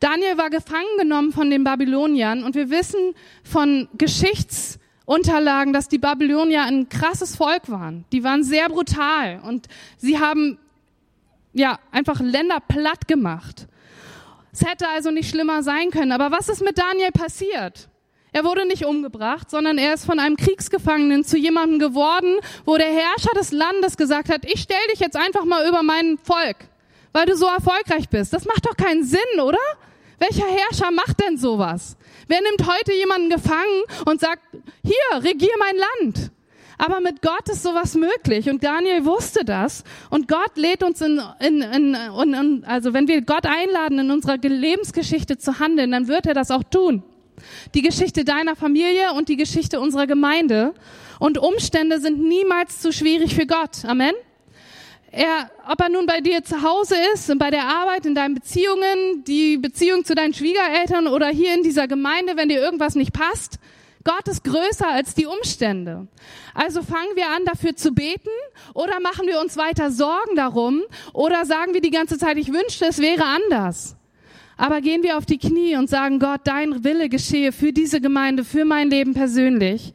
Daniel 0.00 0.38
war 0.38 0.50
gefangen 0.50 0.98
genommen 0.98 1.32
von 1.32 1.50
den 1.50 1.64
Babyloniern 1.64 2.44
und 2.44 2.54
wir 2.54 2.70
wissen 2.70 3.14
von 3.42 3.88
Geschichtsunterlagen, 3.98 5.72
dass 5.72 5.88
die 5.88 5.98
Babylonier 5.98 6.62
ein 6.62 6.88
krasses 6.88 7.36
Volk 7.36 7.68
waren. 7.68 8.04
Die 8.12 8.22
waren 8.22 8.44
sehr 8.44 8.68
brutal 8.68 9.40
und 9.44 9.66
sie 9.96 10.18
haben 10.18 10.58
ja 11.52 11.78
einfach 11.90 12.20
Länder 12.20 12.60
platt 12.60 13.08
gemacht. 13.08 13.66
Es 14.52 14.64
hätte 14.64 14.88
also 14.88 15.10
nicht 15.10 15.28
schlimmer 15.28 15.62
sein 15.62 15.90
können. 15.90 16.12
Aber 16.12 16.30
was 16.30 16.48
ist 16.48 16.62
mit 16.62 16.78
Daniel 16.78 17.12
passiert? 17.12 17.88
Er 18.32 18.44
wurde 18.44 18.66
nicht 18.66 18.84
umgebracht, 18.84 19.50
sondern 19.50 19.78
er 19.78 19.94
ist 19.94 20.04
von 20.04 20.18
einem 20.18 20.36
Kriegsgefangenen 20.36 21.24
zu 21.24 21.38
jemandem 21.38 21.78
geworden, 21.78 22.36
wo 22.66 22.76
der 22.76 22.92
Herrscher 22.92 23.32
des 23.34 23.52
Landes 23.52 23.96
gesagt 23.96 24.28
hat, 24.28 24.44
ich 24.44 24.60
stell 24.60 24.76
dich 24.92 25.00
jetzt 25.00 25.16
einfach 25.16 25.44
mal 25.44 25.66
über 25.66 25.82
mein 25.82 26.18
Volk, 26.18 26.56
weil 27.12 27.26
du 27.26 27.36
so 27.36 27.46
erfolgreich 27.46 28.08
bist. 28.08 28.32
Das 28.32 28.44
macht 28.44 28.66
doch 28.66 28.76
keinen 28.76 29.04
Sinn, 29.04 29.40
oder? 29.42 29.58
Welcher 30.18 30.46
Herrscher 30.46 30.90
macht 30.90 31.20
denn 31.20 31.38
sowas? 31.38 31.96
Wer 32.26 32.40
nimmt 32.42 32.68
heute 32.68 32.92
jemanden 32.92 33.30
gefangen 33.30 33.82
und 34.04 34.20
sagt, 34.20 34.42
hier, 34.82 35.22
regier 35.22 35.54
mein 35.58 35.76
Land? 35.76 36.30
Aber 36.76 37.00
mit 37.00 37.22
Gott 37.22 37.48
ist 37.48 37.64
sowas 37.64 37.94
möglich 37.94 38.48
und 38.48 38.62
Daniel 38.62 39.04
wusste 39.04 39.44
das 39.44 39.82
und 40.10 40.28
Gott 40.28 40.56
lädt 40.56 40.84
uns 40.84 41.00
in, 41.00 41.20
in, 41.40 41.60
in, 41.60 41.94
in, 41.94 42.64
also 42.64 42.92
wenn 42.94 43.08
wir 43.08 43.22
Gott 43.22 43.46
einladen, 43.46 43.98
in 43.98 44.10
unserer 44.12 44.36
Lebensgeschichte 44.36 45.38
zu 45.38 45.58
handeln, 45.58 45.90
dann 45.90 46.06
wird 46.06 46.26
er 46.26 46.34
das 46.34 46.52
auch 46.52 46.62
tun. 46.62 47.02
Die 47.74 47.82
Geschichte 47.82 48.24
deiner 48.24 48.56
Familie 48.56 49.12
und 49.14 49.28
die 49.28 49.36
Geschichte 49.36 49.80
unserer 49.80 50.06
Gemeinde 50.06 50.74
und 51.18 51.38
Umstände 51.38 52.00
sind 52.00 52.20
niemals 52.22 52.80
zu 52.80 52.92
schwierig 52.92 53.34
für 53.34 53.46
Gott. 53.46 53.84
Amen. 53.84 54.14
Er, 55.10 55.50
ob 55.66 55.80
er 55.80 55.88
nun 55.88 56.04
bei 56.04 56.20
dir 56.20 56.44
zu 56.44 56.62
Hause 56.62 56.94
ist, 57.14 57.32
bei 57.38 57.50
der 57.50 57.64
Arbeit, 57.64 58.04
in 58.04 58.14
deinen 58.14 58.34
Beziehungen, 58.34 59.24
die 59.26 59.56
Beziehung 59.56 60.04
zu 60.04 60.14
deinen 60.14 60.34
Schwiegereltern 60.34 61.06
oder 61.06 61.28
hier 61.28 61.54
in 61.54 61.62
dieser 61.62 61.88
Gemeinde, 61.88 62.36
wenn 62.36 62.50
dir 62.50 62.60
irgendwas 62.60 62.94
nicht 62.94 63.14
passt, 63.14 63.58
Gott 64.04 64.26
ist 64.28 64.44
größer 64.44 64.88
als 64.88 65.14
die 65.14 65.26
Umstände. 65.26 66.08
Also 66.54 66.82
fangen 66.82 67.14
wir 67.14 67.28
an, 67.28 67.44
dafür 67.44 67.76
zu 67.76 67.92
beten 67.92 68.30
oder 68.74 69.00
machen 69.00 69.26
wir 69.26 69.40
uns 69.40 69.56
weiter 69.56 69.90
Sorgen 69.90 70.36
darum 70.36 70.82
oder 71.12 71.44
sagen 71.44 71.74
wir 71.74 71.80
die 71.80 71.90
ganze 71.90 72.16
Zeit, 72.16 72.36
ich 72.38 72.52
wünschte, 72.52 72.86
es 72.86 73.00
wäre 73.00 73.24
anders. 73.24 73.97
Aber 74.58 74.80
gehen 74.80 75.04
wir 75.04 75.16
auf 75.16 75.24
die 75.24 75.38
Knie 75.38 75.76
und 75.76 75.88
sagen, 75.88 76.18
Gott, 76.18 76.40
dein 76.44 76.82
Wille 76.82 77.08
geschehe 77.08 77.52
für 77.52 77.72
diese 77.72 78.00
Gemeinde, 78.00 78.44
für 78.44 78.64
mein 78.64 78.90
Leben 78.90 79.14
persönlich. 79.14 79.94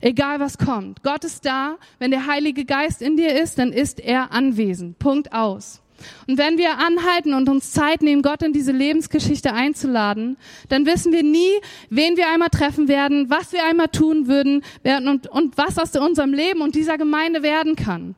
Egal 0.00 0.40
was 0.40 0.56
kommt. 0.56 1.02
Gott 1.02 1.24
ist 1.24 1.44
da. 1.44 1.76
Wenn 1.98 2.10
der 2.10 2.26
Heilige 2.26 2.64
Geist 2.64 3.02
in 3.02 3.18
dir 3.18 3.38
ist, 3.40 3.58
dann 3.58 3.72
ist 3.72 4.00
er 4.00 4.32
anwesend. 4.32 4.98
Punkt 4.98 5.34
aus. 5.34 5.82
Und 6.26 6.38
wenn 6.38 6.56
wir 6.56 6.78
anhalten 6.78 7.34
und 7.34 7.50
uns 7.50 7.72
Zeit 7.72 8.00
nehmen, 8.00 8.22
Gott 8.22 8.42
in 8.42 8.54
diese 8.54 8.72
Lebensgeschichte 8.72 9.52
einzuladen, 9.52 10.38
dann 10.70 10.86
wissen 10.86 11.12
wir 11.12 11.22
nie, 11.22 11.60
wen 11.90 12.16
wir 12.16 12.30
einmal 12.32 12.48
treffen 12.48 12.88
werden, 12.88 13.28
was 13.28 13.52
wir 13.52 13.62
einmal 13.66 13.88
tun 13.88 14.26
würden 14.26 14.62
werden 14.82 15.08
und, 15.08 15.26
und 15.26 15.58
was 15.58 15.78
aus 15.78 15.94
unserem 15.94 16.32
Leben 16.32 16.62
und 16.62 16.74
dieser 16.74 16.96
Gemeinde 16.96 17.42
werden 17.42 17.76
kann. 17.76 18.14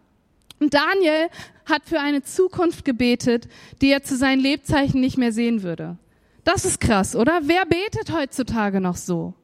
Und 0.63 0.75
Daniel 0.75 1.29
hat 1.67 1.83
für 1.87 1.99
eine 1.99 2.23
Zukunft 2.23 2.85
gebetet, 2.85 3.49
die 3.81 3.91
er 3.91 4.05
zu 4.05 4.17
seinen 4.17 4.39
Lebzeichen 4.39 5.01
nicht 5.01 5.19
mehr 5.19 5.33
sehen 5.33 5.65
würde. 5.65 5.97
Das 6.45 6.65
ist 6.65 6.81
krass, 6.81 7.17
oder? 7.17 7.41
Wer 7.43 7.67
betet 7.67 8.13
heutzutage 8.13 8.81
noch 8.81 8.95
so? 8.95 9.35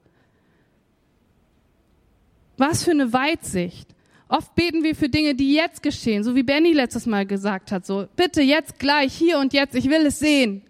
Was 2.56 2.84
für 2.84 2.92
eine 2.92 3.12
Weitsicht. 3.12 3.88
Oft 4.28 4.54
beten 4.54 4.84
wir 4.84 4.94
für 4.94 5.08
Dinge, 5.08 5.34
die 5.34 5.54
jetzt 5.54 5.82
geschehen, 5.82 6.22
so 6.22 6.36
wie 6.36 6.44
Benny 6.44 6.72
letztes 6.72 7.06
Mal 7.06 7.26
gesagt 7.26 7.72
hat, 7.72 7.84
so, 7.84 8.06
bitte 8.14 8.40
jetzt 8.40 8.78
gleich, 8.78 9.12
hier 9.12 9.38
und 9.38 9.52
jetzt, 9.52 9.74
ich 9.74 9.90
will 9.90 10.06
es 10.06 10.20
sehen. 10.20 10.62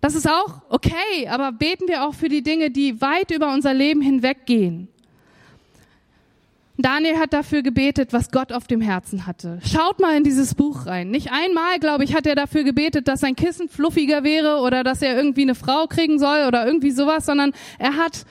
Das 0.00 0.14
ist 0.14 0.26
auch 0.26 0.62
okay, 0.70 1.28
aber 1.28 1.52
beten 1.52 1.86
wir 1.86 2.06
auch 2.06 2.14
für 2.14 2.30
die 2.30 2.42
Dinge, 2.42 2.70
die 2.70 3.02
weit 3.02 3.30
über 3.30 3.52
unser 3.52 3.74
Leben 3.74 4.00
hinweggehen. 4.00 4.88
Daniel 6.82 7.18
hat 7.18 7.32
dafür 7.32 7.62
gebetet, 7.62 8.12
was 8.12 8.30
Gott 8.30 8.52
auf 8.52 8.66
dem 8.66 8.80
Herzen 8.80 9.26
hatte. 9.26 9.58
Schaut 9.64 10.00
mal 10.00 10.16
in 10.16 10.24
dieses 10.24 10.54
Buch 10.54 10.86
rein. 10.86 11.10
Nicht 11.10 11.30
einmal, 11.32 11.78
glaube 11.78 12.04
ich, 12.04 12.14
hat 12.14 12.26
er 12.26 12.34
dafür 12.34 12.64
gebetet, 12.64 13.08
dass 13.08 13.20
sein 13.20 13.36
Kissen 13.36 13.68
fluffiger 13.68 14.24
wäre 14.24 14.60
oder 14.60 14.84
dass 14.84 15.02
er 15.02 15.16
irgendwie 15.16 15.42
eine 15.42 15.54
Frau 15.54 15.86
kriegen 15.86 16.18
soll 16.18 16.46
oder 16.46 16.66
irgendwie 16.66 16.90
sowas, 16.90 17.26
sondern 17.26 17.52
er 17.78 17.96
hat 17.96 18.24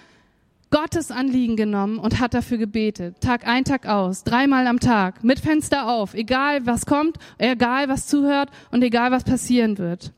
Gottes 0.71 1.09
Anliegen 1.09 1.55
genommen 1.55 1.97
und 1.97 2.19
hat 2.19 2.33
dafür 2.33 2.57
gebetet. 2.57 3.21
Tag 3.21 3.47
ein, 3.47 3.63
Tag 3.63 3.87
aus, 3.87 4.23
dreimal 4.23 4.67
am 4.67 4.79
Tag, 4.79 5.23
mit 5.23 5.39
Fenster 5.39 5.87
auf, 5.87 6.13
egal 6.13 6.65
was 6.65 6.85
kommt, 6.85 7.17
egal 7.39 7.89
was 7.89 8.05
zuhört 8.05 8.49
und 8.71 8.83
egal 8.83 9.11
was 9.11 9.23
passieren 9.23 9.79
wird. 9.79 10.13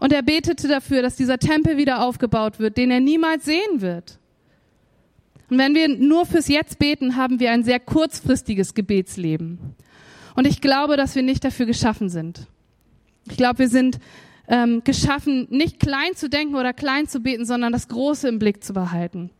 Und 0.00 0.12
er 0.12 0.22
betete 0.22 0.68
dafür, 0.68 1.02
dass 1.02 1.16
dieser 1.16 1.38
Tempel 1.38 1.76
wieder 1.76 2.02
aufgebaut 2.02 2.58
wird, 2.58 2.76
den 2.76 2.90
er 2.90 3.00
niemals 3.00 3.44
sehen 3.44 3.80
wird. 3.80 4.17
Und 5.50 5.58
wenn 5.58 5.74
wir 5.74 5.88
nur 5.88 6.26
fürs 6.26 6.48
Jetzt 6.48 6.78
beten, 6.78 7.16
haben 7.16 7.40
wir 7.40 7.50
ein 7.50 7.64
sehr 7.64 7.80
kurzfristiges 7.80 8.74
Gebetsleben. 8.74 9.58
Und 10.34 10.46
ich 10.46 10.60
glaube, 10.60 10.96
dass 10.96 11.14
wir 11.14 11.22
nicht 11.22 11.44
dafür 11.44 11.66
geschaffen 11.66 12.10
sind. 12.10 12.46
Ich 13.30 13.36
glaube, 13.36 13.60
wir 13.60 13.68
sind 13.68 13.98
ähm, 14.46 14.82
geschaffen, 14.84 15.46
nicht 15.50 15.80
klein 15.80 16.14
zu 16.14 16.28
denken 16.28 16.54
oder 16.54 16.72
klein 16.72 17.08
zu 17.08 17.20
beten, 17.20 17.44
sondern 17.44 17.72
das 17.72 17.88
Große 17.88 18.28
im 18.28 18.38
Blick 18.38 18.62
zu 18.62 18.72
behalten. 18.72 19.30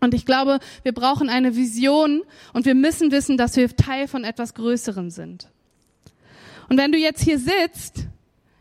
Und 0.00 0.14
ich 0.14 0.26
glaube, 0.26 0.58
wir 0.82 0.92
brauchen 0.92 1.28
eine 1.28 1.54
Vision 1.54 2.22
und 2.52 2.66
wir 2.66 2.74
müssen 2.74 3.12
wissen, 3.12 3.36
dass 3.36 3.56
wir 3.56 3.74
Teil 3.76 4.08
von 4.08 4.24
etwas 4.24 4.54
Größerem 4.54 5.10
sind. 5.10 5.48
Und 6.68 6.76
wenn 6.76 6.90
du 6.90 6.98
jetzt 6.98 7.22
hier 7.22 7.38
sitzt, 7.38 8.06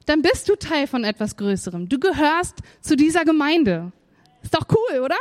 dann 0.06 0.22
bist 0.22 0.50
du 0.50 0.56
Teil 0.56 0.88
von 0.88 1.04
etwas 1.04 1.38
Größerem. 1.38 1.90
Du 1.90 2.00
gehörst 2.00 2.56
zu 2.82 2.96
dieser 2.96 3.26
Gemeinde. 3.26 3.92
Ist 4.44 4.54
doch 4.54 4.68
cool, 4.70 5.00
oder? 5.00 5.16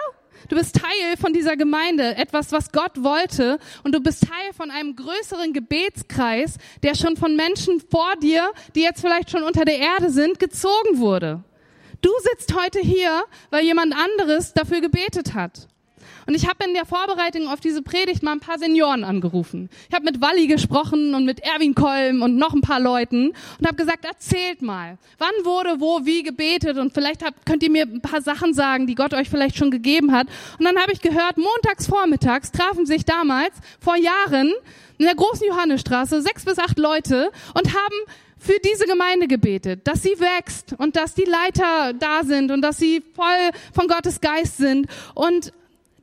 Du 0.49 0.57
bist 0.57 0.77
Teil 0.77 1.17
von 1.21 1.33
dieser 1.33 1.57
Gemeinde, 1.57 2.17
etwas, 2.17 2.53
was 2.53 2.73
Gott 2.73 3.03
wollte. 3.03 3.59
Und 3.85 3.95
du 3.95 4.01
bist 4.01 4.23
Teil 4.23 4.53
von 4.57 4.71
einem 4.71 4.97
größeren 4.97 5.53
Gebetskreis, 5.53 6.57
der 6.83 6.95
schon 6.95 7.17
von 7.17 7.37
Menschen 7.37 7.81
vor 7.81 8.17
dir, 8.21 8.51
die 8.75 8.83
jetzt 8.83 9.01
vielleicht 9.01 9.31
schon 9.31 9.43
unter 9.43 9.65
der 9.65 9.79
Erde 9.79 10.11
sind, 10.11 10.39
gezogen 10.39 10.99
wurde. 10.99 11.45
Du 12.01 12.11
sitzt 12.31 12.55
heute 12.59 12.81
hier, 12.81 13.25
weil 13.51 13.65
jemand 13.65 13.95
anderes 13.95 14.55
dafür 14.55 14.81
gebetet 14.81 15.35
hat. 15.35 15.69
Und 16.27 16.35
ich 16.35 16.49
habe 16.49 16.65
in 16.65 16.75
der 16.75 16.87
Vorbereitung 16.87 17.49
auf 17.49 17.61
diese 17.61 17.83
Predigt 17.83 18.23
mal 18.23 18.33
ein 18.33 18.41
paar 18.41 18.59
Senioren 18.59 19.05
angerufen. 19.05 19.71
Ich 19.89 19.95
habe 19.95 20.05
mit 20.05 20.21
Walli 20.21 20.47
gesprochen 20.47 21.15
und 21.15 21.25
mit 21.25 21.41
Erwin 21.41 21.75
Kolm 21.75 22.23
und 22.23 22.37
noch 22.37 22.55
ein 22.55 22.61
paar 22.61 22.81
Leuten 22.81 23.33
und 23.59 23.67
habe 23.67 23.77
gesagt, 23.77 24.05
erzählt 24.05 24.63
mal, 24.63 24.99
wann 25.19 25.45
wurde 25.45 25.81
wo 25.81 26.05
wie 26.05 26.23
gebetet 26.23 26.79
und 26.79 26.93
vielleicht 26.93 27.25
habt, 27.25 27.47
könnt 27.47 27.63
ihr 27.63 27.71
mir 27.71 27.85
ein 27.85 28.03
paar 28.03 28.23
Sachen 28.23 28.55
sagen, 28.55 28.87
die 28.87 28.95
Gott 28.95 29.15
euch 29.15 29.29
vielleicht 29.29 29.57
schon 29.57 29.71
gegeben 29.71 30.13
hat. 30.13 30.27
Und 30.59 30.65
dann 30.65 30.79
habe 30.79 30.93
ich 30.93 31.01
gehört, 31.01 31.37
montags 31.37 31.87
vormittags 31.87 32.53
trafen 32.53 32.87
sich 32.87 33.05
damals 33.05 33.53
vor 33.81 33.97
Jahren 33.97 34.53
in 34.99 35.07
der 35.07 35.15
großen 35.15 35.47
Johannesstraße 35.47 36.21
sechs 36.21 36.45
bis 36.45 36.59
acht 36.59 36.79
Leute 36.79 37.31
und 37.55 37.69
haben 37.69 37.95
für 38.41 38.59
diese 38.65 38.87
Gemeinde 38.87 39.29
gebetet, 39.29 39.87
dass 39.87 40.03
sie 40.03 40.19
wächst 40.19 40.75
und 40.79 40.97
dass 40.97 41.15
die 41.15 41.25
Leiter 41.25 41.93
da 41.93 42.25
sind 42.25 42.51
und 42.51 42.63
dass 42.63 42.79
sie 42.79 43.03
voll 43.15 43.51
von 43.73 43.87
Gottes 43.87 44.21
Geist 44.21 44.57
sind 44.57 44.87
und 45.15 45.53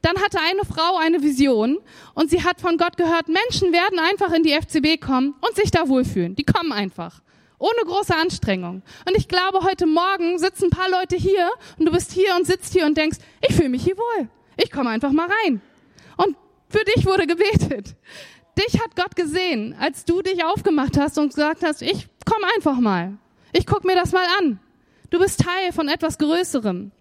dann 0.01 0.17
hatte 0.17 0.39
eine 0.39 0.63
Frau 0.63 0.97
eine 0.97 1.21
Vision 1.21 1.79
und 2.13 2.29
sie 2.29 2.43
hat 2.43 2.61
von 2.61 2.77
Gott 2.77 2.97
gehört, 2.97 3.27
Menschen 3.27 3.73
werden 3.73 3.99
einfach 3.99 4.31
in 4.33 4.43
die 4.43 4.53
FCB 4.53 5.01
kommen 5.01 5.35
und 5.41 5.55
sich 5.55 5.71
da 5.71 5.87
wohlfühlen. 5.87 6.35
Die 6.35 6.43
kommen 6.43 6.71
einfach. 6.71 7.21
Ohne 7.59 7.85
große 7.85 8.15
Anstrengung. 8.15 8.83
Und 9.07 9.17
ich 9.17 9.27
glaube, 9.27 9.63
heute 9.63 9.87
Morgen 9.87 10.37
sitzen 10.37 10.65
ein 10.65 10.69
paar 10.69 10.89
Leute 10.89 11.15
hier 11.15 11.49
und 11.79 11.85
du 11.85 11.91
bist 11.91 12.11
hier 12.11 12.35
und 12.35 12.45
sitzt 12.45 12.73
hier 12.73 12.85
und 12.85 12.97
denkst, 12.97 13.17
ich 13.47 13.55
fühle 13.55 13.69
mich 13.69 13.83
hier 13.83 13.97
wohl. 13.97 14.29
Ich 14.57 14.71
komme 14.71 14.89
einfach 14.89 15.11
mal 15.11 15.27
rein. 15.43 15.61
Und 16.17 16.35
für 16.69 16.83
dich 16.83 17.05
wurde 17.05 17.25
gebetet. 17.25 17.95
Dich 18.57 18.79
hat 18.81 18.95
Gott 18.95 19.15
gesehen, 19.15 19.75
als 19.79 20.05
du 20.05 20.21
dich 20.21 20.43
aufgemacht 20.43 20.97
hast 20.97 21.17
und 21.17 21.33
gesagt 21.33 21.63
hast, 21.63 21.81
ich 21.81 22.07
komme 22.25 22.45
einfach 22.55 22.79
mal. 22.79 23.17
Ich 23.53 23.65
guck 23.65 23.85
mir 23.85 23.95
das 23.95 24.11
mal 24.11 24.25
an. 24.39 24.59
Du 25.09 25.19
bist 25.19 25.39
Teil 25.39 25.71
von 25.71 25.87
etwas 25.87 26.17
Größerem. 26.17 26.91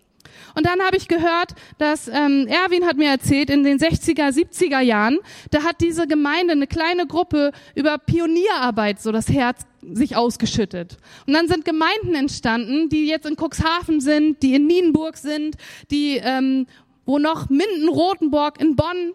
Und 0.54 0.66
dann 0.66 0.80
habe 0.80 0.96
ich 0.96 1.08
gehört, 1.08 1.54
dass 1.78 2.08
ähm, 2.08 2.46
Erwin 2.48 2.86
hat 2.86 2.96
mir 2.96 3.10
erzählt, 3.10 3.50
in 3.50 3.64
den 3.64 3.78
60er, 3.78 4.30
70er 4.30 4.80
Jahren, 4.80 5.18
da 5.50 5.62
hat 5.62 5.80
diese 5.80 6.06
Gemeinde, 6.06 6.52
eine 6.52 6.66
kleine 6.66 7.06
Gruppe 7.06 7.52
über 7.74 7.98
Pionierarbeit 7.98 9.00
so 9.00 9.12
das 9.12 9.28
Herz 9.28 9.62
sich 9.82 10.16
ausgeschüttet. 10.16 10.96
Und 11.26 11.34
dann 11.34 11.48
sind 11.48 11.64
Gemeinden 11.64 12.14
entstanden, 12.14 12.88
die 12.88 13.06
jetzt 13.06 13.26
in 13.26 13.36
Cuxhaven 13.36 14.00
sind, 14.00 14.42
die 14.42 14.54
in 14.54 14.66
Nienburg 14.66 15.16
sind, 15.16 15.56
die 15.90 16.16
ähm, 16.16 16.66
wo 17.04 17.18
noch 17.18 17.48
Minden, 17.48 17.88
Rotenburg, 17.88 18.60
in 18.60 18.76
Bonn 18.76 19.14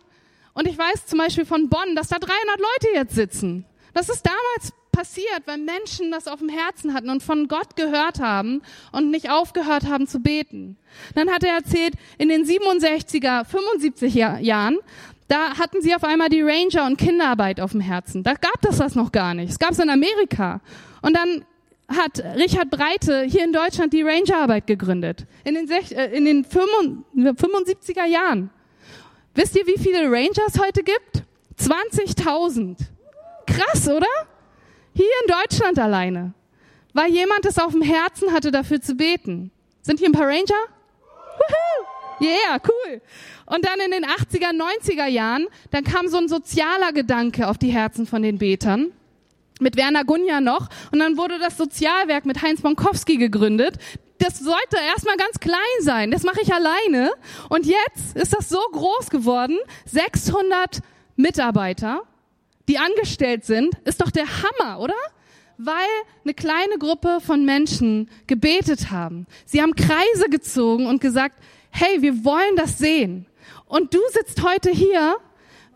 Und 0.54 0.68
ich 0.68 0.78
weiß 0.78 1.06
zum 1.06 1.20
Beispiel 1.20 1.46
von 1.46 1.70
Bonn, 1.70 1.96
dass 1.96 2.08
da 2.08 2.18
300 2.18 2.34
Leute 2.58 2.96
jetzt 2.96 3.16
sitzen. 3.16 3.66
Das 3.94 4.10
ist 4.10 4.26
damals 4.26 4.74
passiert, 4.92 5.44
weil 5.46 5.58
Menschen 5.58 6.12
das 6.12 6.28
auf 6.28 6.40
dem 6.40 6.50
Herzen 6.50 6.94
hatten 6.94 7.10
und 7.10 7.24
von 7.24 7.48
Gott 7.48 7.76
gehört 7.76 8.20
haben 8.20 8.62
und 8.92 9.12
nicht 9.12 9.30
aufgehört 9.30 9.86
haben 9.86 10.08
zu 10.08 10.20
beten. 10.20 10.78
Dann 11.16 11.30
hat 11.30 11.44
er 11.44 11.56
erzählt, 11.56 11.94
in 12.18 12.30
den 12.30 12.46
67er, 12.46 13.46
75er 13.46 14.40
Jahren, 14.40 14.78
da 15.28 15.58
hatten 15.58 15.82
sie 15.82 15.96
auf 15.96 16.04
einmal 16.04 16.28
die 16.28 16.42
Ranger 16.42 16.86
und 16.86 16.98
Kinderarbeit 16.98 17.62
auf 17.62 17.72
dem 17.72 17.80
Herzen. 17.80 18.24
Da 18.24 18.34
gab 18.34 18.66
es 18.70 18.80
das 18.80 18.96
noch 18.96 19.12
gar 19.12 19.34
nicht. 19.34 19.50
Es 19.50 19.60
gab 19.60 19.72
es 19.72 19.80
in 19.80 19.90
Amerika. 19.90 20.60
Und 21.02 21.16
dann 21.16 21.46
hat 21.88 22.24
Richard 22.36 22.70
Breite 22.70 23.24
hier 23.24 23.44
in 23.44 23.54
Deutschland 23.54 23.94
die 23.94 24.02
Rangerarbeit 24.02 24.68
gegründet. 24.68 25.26
In 25.44 25.56
den, 25.56 25.70
äh, 25.70 26.16
in 26.16 26.26
den 26.26 26.46
75er 26.46 28.06
Jahren. 28.06 28.50
Wisst 29.34 29.56
ihr, 29.56 29.66
wie 29.66 29.80
viele 29.80 30.12
Rangers 30.12 30.60
heute 30.60 30.84
gibt? 30.84 31.24
20.000. 31.58 32.78
Krass, 33.46 33.88
oder? 33.88 34.08
Hier 34.94 35.06
in 35.24 35.34
Deutschland 35.34 35.80
alleine. 35.80 36.34
Weil 36.94 37.12
jemand 37.12 37.46
es 37.46 37.58
auf 37.58 37.72
dem 37.72 37.82
Herzen 37.82 38.34
hatte, 38.34 38.52
dafür 38.52 38.82
zu 38.82 38.96
beten. 38.96 39.52
Sind 39.82 40.00
hier 40.00 40.10
ein 40.10 40.14
paar 40.14 40.28
Ranger? 40.28 40.68
Yeah, 42.22 42.60
cool. 42.68 43.02
Und 43.48 43.66
dann 43.66 43.80
in 43.80 43.92
den 43.92 44.06
80er, 44.06 44.52
90er 44.52 45.08
Jahren, 45.08 45.48
dann 45.72 45.84
kam 45.84 46.08
so 46.08 46.18
ein 46.18 46.28
sozialer 46.28 46.92
Gedanke 46.94 47.48
auf 47.48 47.58
die 47.58 47.72
Herzen 47.72 48.06
von 48.06 48.22
den 48.22 48.38
Betern 48.38 48.92
mit 49.60 49.78
Werner 49.78 50.04
Gunja 50.04 50.42
noch. 50.42 50.70
Und 50.92 51.00
dann 51.00 51.18
wurde 51.18 51.40
das 51.40 51.58
Sozialwerk 51.58 52.26
mit 52.26 52.42
Heinz 52.42 52.62
Bonkowski 52.62 53.18
gegründet. 53.18 53.76
Das 54.18 54.40
sollte 54.40 54.78
erstmal 54.78 55.18
ganz 55.18 55.40
klein 55.40 55.58
sein. 55.82 56.12
Das 56.12 56.24
mache 56.24 56.42
ich 56.42 56.54
alleine. 56.54 57.12
Und 57.50 57.66
jetzt 57.66 58.16
ist 58.16 58.34
das 58.34 58.50
so 58.50 58.60
groß 58.72 59.10
geworden. 59.10 59.58
600 59.86 60.82
Mitarbeiter, 61.16 62.04
die 62.68 62.78
angestellt 62.78 63.46
sind. 63.46 63.76
Ist 63.86 64.02
doch 64.02 64.12
der 64.12 64.26
Hammer, 64.26 64.80
oder? 64.80 64.96
Weil 65.58 65.88
eine 66.24 66.34
kleine 66.34 66.78
Gruppe 66.80 67.20
von 67.22 67.46
Menschen 67.46 68.10
gebetet 68.28 68.92
haben. 68.92 69.28
Sie 69.46 69.62
haben 69.62 69.76
Kreise 69.76 70.30
gezogen 70.30 70.88
und 70.88 71.02
gesagt, 71.02 71.38
hey, 71.70 72.02
wir 72.02 72.24
wollen 72.26 72.56
das 72.56 72.78
sehen. 72.78 73.26
Und 73.66 73.94
du 73.94 74.00
sitzt 74.12 74.44
heute 74.44 74.70
hier, 74.70 75.18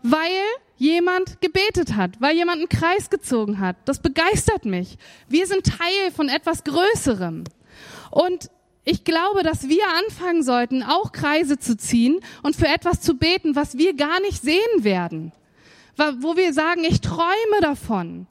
weil 0.02 0.30
jemand 0.76 1.40
gebetet 1.40 1.96
hat, 1.96 2.20
weil 2.20 2.36
jemand 2.36 2.58
einen 2.58 2.68
Kreis 2.68 3.10
gezogen 3.10 3.60
hat. 3.60 3.76
Das 3.86 4.00
begeistert 4.00 4.64
mich. 4.64 4.98
Wir 5.28 5.46
sind 5.46 5.64
Teil 5.64 6.10
von 6.14 6.28
etwas 6.28 6.64
Größerem. 6.64 7.44
Und 8.10 8.50
ich 8.84 9.04
glaube, 9.04 9.42
dass 9.42 9.68
wir 9.68 9.82
anfangen 10.04 10.42
sollten, 10.42 10.82
auch 10.82 11.12
Kreise 11.12 11.58
zu 11.58 11.76
ziehen 11.76 12.20
und 12.42 12.54
für 12.54 12.68
etwas 12.68 13.00
zu 13.00 13.14
beten, 13.14 13.56
was 13.56 13.76
wir 13.76 13.94
gar 13.94 14.20
nicht 14.20 14.42
sehen 14.42 14.84
werden. 14.84 15.32
Wo 15.96 16.36
wir 16.36 16.52
sagen, 16.52 16.84
ich 16.84 17.00
träume 17.00 17.60
davon. 17.60 18.26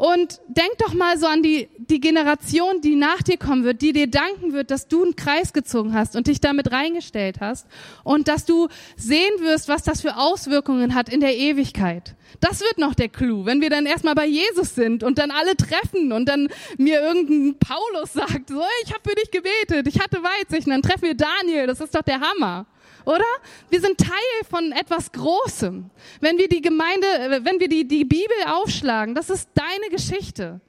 Und 0.00 0.40
denk 0.48 0.78
doch 0.78 0.94
mal 0.94 1.18
so 1.18 1.26
an 1.26 1.42
die, 1.42 1.68
die 1.76 2.00
Generation, 2.00 2.80
die 2.80 2.94
nach 2.94 3.20
dir 3.20 3.36
kommen 3.36 3.64
wird, 3.64 3.82
die 3.82 3.92
dir 3.92 4.06
danken 4.06 4.54
wird, 4.54 4.70
dass 4.70 4.88
du 4.88 5.02
einen 5.02 5.14
Kreis 5.14 5.52
gezogen 5.52 5.92
hast 5.92 6.16
und 6.16 6.26
dich 6.26 6.40
damit 6.40 6.72
reingestellt 6.72 7.36
hast 7.40 7.66
und 8.02 8.26
dass 8.26 8.46
du 8.46 8.68
sehen 8.96 9.32
wirst, 9.40 9.68
was 9.68 9.82
das 9.82 10.00
für 10.00 10.16
Auswirkungen 10.16 10.94
hat 10.94 11.10
in 11.10 11.20
der 11.20 11.36
Ewigkeit. 11.36 12.14
Das 12.40 12.60
wird 12.62 12.78
noch 12.78 12.94
der 12.94 13.10
Clou, 13.10 13.44
wenn 13.44 13.60
wir 13.60 13.68
dann 13.68 13.84
erstmal 13.84 14.14
bei 14.14 14.26
Jesus 14.26 14.74
sind 14.74 15.02
und 15.02 15.18
dann 15.18 15.30
alle 15.30 15.54
treffen 15.54 16.12
und 16.12 16.26
dann 16.30 16.48
mir 16.78 17.02
irgendein 17.02 17.58
Paulus 17.58 18.14
sagt, 18.14 18.48
so, 18.48 18.62
ich 18.84 18.94
habe 18.94 19.02
für 19.06 19.16
dich 19.16 19.30
gebetet, 19.30 19.86
ich 19.86 20.00
hatte 20.00 20.22
Weitsicht, 20.22 20.66
und 20.66 20.72
dann 20.72 20.82
treffen 20.82 21.02
wir 21.02 21.14
Daniel, 21.14 21.66
das 21.66 21.80
ist 21.80 21.94
doch 21.94 22.00
der 22.00 22.22
Hammer 22.22 22.64
oder? 23.04 23.24
Wir 23.68 23.80
sind 23.80 23.98
Teil 23.98 24.46
von 24.48 24.72
etwas 24.72 25.12
Großem. 25.12 25.90
Wenn 26.20 26.38
wir 26.38 26.48
die 26.48 26.60
Gemeinde, 26.60 27.06
wenn 27.42 27.60
wir 27.60 27.68
die, 27.68 27.86
die 27.86 28.04
Bibel 28.04 28.36
aufschlagen, 28.46 29.14
das 29.14 29.30
ist 29.30 29.48
deine 29.54 29.90
Geschichte. 29.90 30.60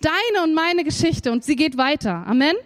Deine 0.00 0.44
und 0.44 0.54
meine 0.54 0.84
Geschichte 0.84 1.30
und 1.30 1.44
sie 1.44 1.56
geht 1.56 1.76
weiter. 1.76 2.24
Amen. 2.26 2.56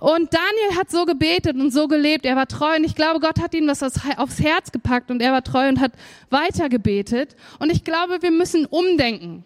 Und 0.00 0.34
Daniel 0.34 0.76
hat 0.76 0.90
so 0.90 1.04
gebetet 1.04 1.54
und 1.54 1.70
so 1.72 1.86
gelebt. 1.86 2.26
Er 2.26 2.34
war 2.34 2.48
treu 2.48 2.74
und 2.76 2.82
ich 2.82 2.96
glaube, 2.96 3.20
Gott 3.20 3.40
hat 3.40 3.54
ihm 3.54 3.68
das 3.68 3.84
aufs 3.84 4.40
Herz 4.40 4.72
gepackt 4.72 5.12
und 5.12 5.22
er 5.22 5.32
war 5.32 5.44
treu 5.44 5.68
und 5.68 5.78
hat 5.78 5.92
weiter 6.28 6.68
gebetet. 6.68 7.36
Und 7.60 7.70
ich 7.70 7.84
glaube, 7.84 8.20
wir 8.20 8.32
müssen 8.32 8.66
umdenken. 8.66 9.44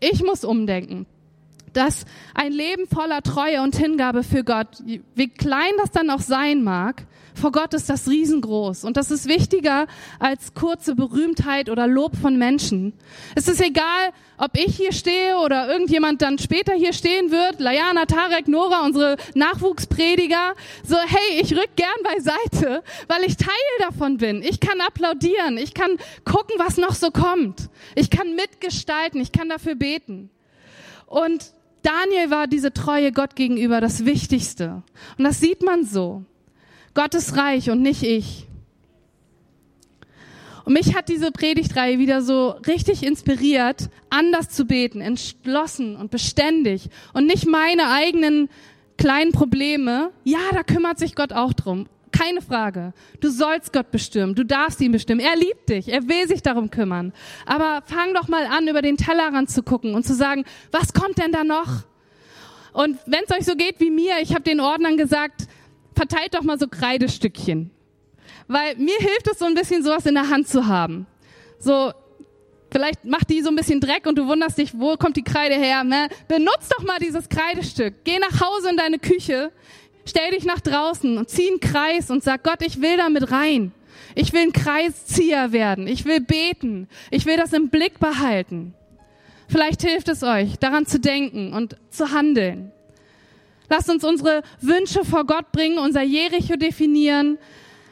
Ich 0.00 0.22
muss 0.22 0.44
umdenken 0.44 1.06
dass 1.72 2.04
ein 2.34 2.52
Leben 2.52 2.86
voller 2.86 3.22
Treue 3.22 3.62
und 3.62 3.76
Hingabe 3.76 4.22
für 4.22 4.44
Gott, 4.44 4.82
wie 4.84 5.28
klein 5.28 5.72
das 5.78 5.90
dann 5.90 6.10
auch 6.10 6.20
sein 6.20 6.62
mag, 6.62 7.06
vor 7.38 7.52
Gott 7.52 7.72
ist 7.72 7.88
das 7.88 8.08
riesengroß. 8.08 8.84
Und 8.84 8.96
das 8.96 9.10
ist 9.10 9.28
wichtiger 9.28 9.86
als 10.18 10.54
kurze 10.54 10.94
Berühmtheit 10.94 11.70
oder 11.70 11.86
Lob 11.86 12.16
von 12.16 12.36
Menschen. 12.36 12.94
Es 13.36 13.46
ist 13.46 13.60
egal, 13.60 14.10
ob 14.38 14.56
ich 14.58 14.76
hier 14.76 14.92
stehe 14.92 15.38
oder 15.38 15.70
irgendjemand 15.70 16.20
dann 16.20 16.38
später 16.38 16.74
hier 16.74 16.92
stehen 16.92 17.30
wird. 17.30 17.60
Layana, 17.60 18.06
Tarek, 18.06 18.48
Nora, 18.48 18.84
unsere 18.84 19.16
Nachwuchsprediger. 19.34 20.54
So, 20.84 20.96
hey, 20.96 21.40
ich 21.40 21.52
rück 21.52 21.70
gern 21.76 21.88
beiseite, 22.02 22.82
weil 23.06 23.22
ich 23.24 23.36
Teil 23.36 23.48
davon 23.78 24.16
bin. 24.16 24.42
Ich 24.42 24.58
kann 24.58 24.80
applaudieren. 24.80 25.58
Ich 25.58 25.74
kann 25.74 25.96
gucken, 26.24 26.56
was 26.58 26.76
noch 26.76 26.94
so 26.94 27.10
kommt. 27.10 27.68
Ich 27.94 28.10
kann 28.10 28.34
mitgestalten. 28.34 29.20
Ich 29.20 29.30
kann 29.30 29.48
dafür 29.48 29.76
beten. 29.76 30.30
Und 31.06 31.52
Daniel 31.82 32.30
war 32.30 32.46
diese 32.46 32.72
Treue 32.72 33.12
Gott 33.12 33.36
gegenüber 33.36 33.80
das 33.80 34.04
Wichtigste. 34.04 34.82
Und 35.16 35.24
das 35.24 35.40
sieht 35.40 35.62
man 35.62 35.84
so. 35.84 36.24
Gott 36.94 37.14
ist 37.14 37.36
reich 37.36 37.70
und 37.70 37.82
nicht 37.82 38.02
ich. 38.02 38.46
Und 40.64 40.74
mich 40.74 40.94
hat 40.94 41.08
diese 41.08 41.32
Predigtreihe 41.32 41.98
wieder 41.98 42.20
so 42.20 42.50
richtig 42.66 43.02
inspiriert, 43.02 43.88
anders 44.10 44.50
zu 44.50 44.66
beten, 44.66 45.00
entschlossen 45.00 45.96
und 45.96 46.10
beständig 46.10 46.90
und 47.14 47.26
nicht 47.26 47.46
meine 47.46 47.88
eigenen 47.90 48.50
kleinen 48.98 49.32
Probleme. 49.32 50.10
Ja, 50.24 50.40
da 50.52 50.62
kümmert 50.62 50.98
sich 50.98 51.14
Gott 51.14 51.32
auch 51.32 51.54
drum. 51.54 51.86
Keine 52.12 52.40
Frage. 52.42 52.92
Du 53.20 53.30
sollst 53.30 53.72
Gott 53.72 53.90
bestimmen. 53.90 54.34
Du 54.34 54.44
darfst 54.44 54.80
ihn 54.80 54.92
bestimmen. 54.92 55.20
Er 55.20 55.36
liebt 55.36 55.68
dich. 55.68 55.88
Er 55.88 56.08
will 56.08 56.26
sich 56.28 56.42
darum 56.42 56.70
kümmern. 56.70 57.12
Aber 57.46 57.82
fang 57.86 58.14
doch 58.14 58.28
mal 58.28 58.46
an, 58.46 58.68
über 58.68 58.82
den 58.82 58.96
Tellerrand 58.96 59.50
zu 59.50 59.62
gucken 59.62 59.94
und 59.94 60.06
zu 60.06 60.14
sagen, 60.14 60.44
was 60.70 60.92
kommt 60.92 61.18
denn 61.18 61.32
da 61.32 61.44
noch? 61.44 61.84
Und 62.72 62.98
wenn 63.06 63.24
es 63.28 63.36
euch 63.36 63.44
so 63.44 63.56
geht 63.56 63.80
wie 63.80 63.90
mir, 63.90 64.20
ich 64.22 64.32
habe 64.34 64.42
den 64.42 64.60
Ordnern 64.60 64.96
gesagt, 64.96 65.48
verteilt 65.94 66.34
doch 66.34 66.42
mal 66.42 66.58
so 66.58 66.68
Kreidestückchen. 66.68 67.70
Weil 68.46 68.76
mir 68.76 68.96
hilft 68.98 69.28
es 69.30 69.38
so 69.38 69.44
ein 69.44 69.54
bisschen, 69.54 69.82
sowas 69.82 70.06
in 70.06 70.14
der 70.14 70.28
Hand 70.28 70.48
zu 70.48 70.66
haben. 70.66 71.06
So, 71.58 71.92
vielleicht 72.70 73.04
macht 73.04 73.30
die 73.30 73.42
so 73.42 73.48
ein 73.48 73.56
bisschen 73.56 73.80
Dreck 73.80 74.06
und 74.06 74.16
du 74.16 74.26
wunderst 74.26 74.58
dich, 74.58 74.78
wo 74.78 74.96
kommt 74.96 75.16
die 75.16 75.24
Kreide 75.24 75.54
her? 75.54 75.84
Ne? 75.84 76.08
Benutz 76.28 76.68
doch 76.68 76.84
mal 76.84 76.98
dieses 76.98 77.28
Kreidestück. 77.28 77.94
Geh 78.04 78.18
nach 78.18 78.40
Hause 78.40 78.70
in 78.70 78.76
deine 78.76 78.98
Küche, 78.98 79.52
stell 80.08 80.30
dich 80.32 80.44
nach 80.44 80.60
draußen 80.60 81.18
und 81.18 81.28
zieh 81.28 81.48
einen 81.48 81.60
Kreis 81.60 82.10
und 82.10 82.22
sag, 82.22 82.42
Gott, 82.44 82.62
ich 82.62 82.80
will 82.80 82.96
damit 82.96 83.30
rein. 83.30 83.72
Ich 84.14 84.32
will 84.32 84.42
ein 84.42 84.52
Kreiszieher 84.52 85.52
werden. 85.52 85.86
Ich 85.86 86.04
will 86.04 86.20
beten. 86.20 86.88
Ich 87.10 87.26
will 87.26 87.36
das 87.36 87.52
im 87.52 87.68
Blick 87.68 87.98
behalten. 88.00 88.74
Vielleicht 89.48 89.82
hilft 89.82 90.08
es 90.08 90.22
euch, 90.22 90.58
daran 90.58 90.86
zu 90.86 91.00
denken 91.00 91.52
und 91.52 91.76
zu 91.90 92.12
handeln. 92.12 92.72
Lasst 93.70 93.90
uns 93.90 94.04
unsere 94.04 94.42
Wünsche 94.60 95.04
vor 95.04 95.24
Gott 95.24 95.52
bringen, 95.52 95.78
unser 95.78 96.02
Jericho 96.02 96.56
definieren. 96.56 97.38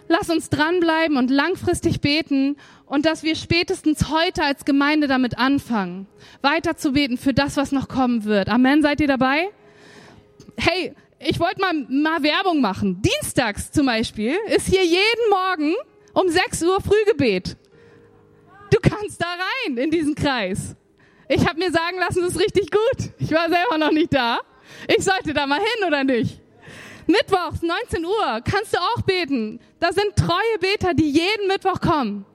Lass 0.08 0.30
uns 0.30 0.50
dranbleiben 0.50 1.16
und 1.16 1.30
langfristig 1.30 2.00
beten 2.00 2.56
und 2.86 3.06
dass 3.06 3.22
wir 3.22 3.34
spätestens 3.34 4.08
heute 4.08 4.42
als 4.44 4.64
Gemeinde 4.64 5.08
damit 5.08 5.38
anfangen, 5.38 6.06
weiter 6.42 6.76
zu 6.76 6.92
beten 6.92 7.18
für 7.18 7.34
das, 7.34 7.56
was 7.56 7.72
noch 7.72 7.88
kommen 7.88 8.24
wird. 8.24 8.48
Amen. 8.48 8.82
Seid 8.82 9.00
ihr 9.00 9.08
dabei? 9.08 9.48
Hey, 10.56 10.94
ich 11.18 11.40
wollte 11.40 11.60
mal, 11.60 11.72
mal 11.88 12.22
Werbung 12.22 12.60
machen. 12.60 13.00
Dienstags 13.00 13.70
zum 13.70 13.86
Beispiel 13.86 14.36
ist 14.48 14.66
hier 14.68 14.84
jeden 14.84 15.30
Morgen 15.30 15.74
um 16.12 16.28
6 16.28 16.62
Uhr 16.62 16.78
Frühgebet. 16.80 17.56
Du 18.70 18.78
kannst 18.80 19.20
da 19.20 19.26
rein 19.26 19.76
in 19.76 19.90
diesen 19.90 20.14
Kreis. 20.14 20.76
Ich 21.28 21.46
habe 21.46 21.58
mir 21.58 21.70
sagen 21.70 21.98
lassen, 21.98 22.22
das 22.22 22.32
ist 22.32 22.40
richtig 22.40 22.70
gut. 22.70 23.10
Ich 23.18 23.30
war 23.32 23.48
selber 23.48 23.78
noch 23.78 23.92
nicht 23.92 24.12
da. 24.12 24.40
Ich 24.88 25.04
sollte 25.04 25.32
da 25.32 25.46
mal 25.46 25.58
hin, 25.58 25.86
oder 25.86 26.04
nicht? 26.04 26.40
Mittwochs, 27.06 27.62
19 27.62 28.04
Uhr, 28.04 28.40
kannst 28.44 28.74
du 28.74 28.78
auch 28.78 29.02
beten. 29.02 29.60
Da 29.78 29.92
sind 29.92 30.16
treue 30.16 30.58
Beter, 30.60 30.92
die 30.92 31.10
jeden 31.10 31.46
Mittwoch 31.46 31.80
kommen. 31.80 32.26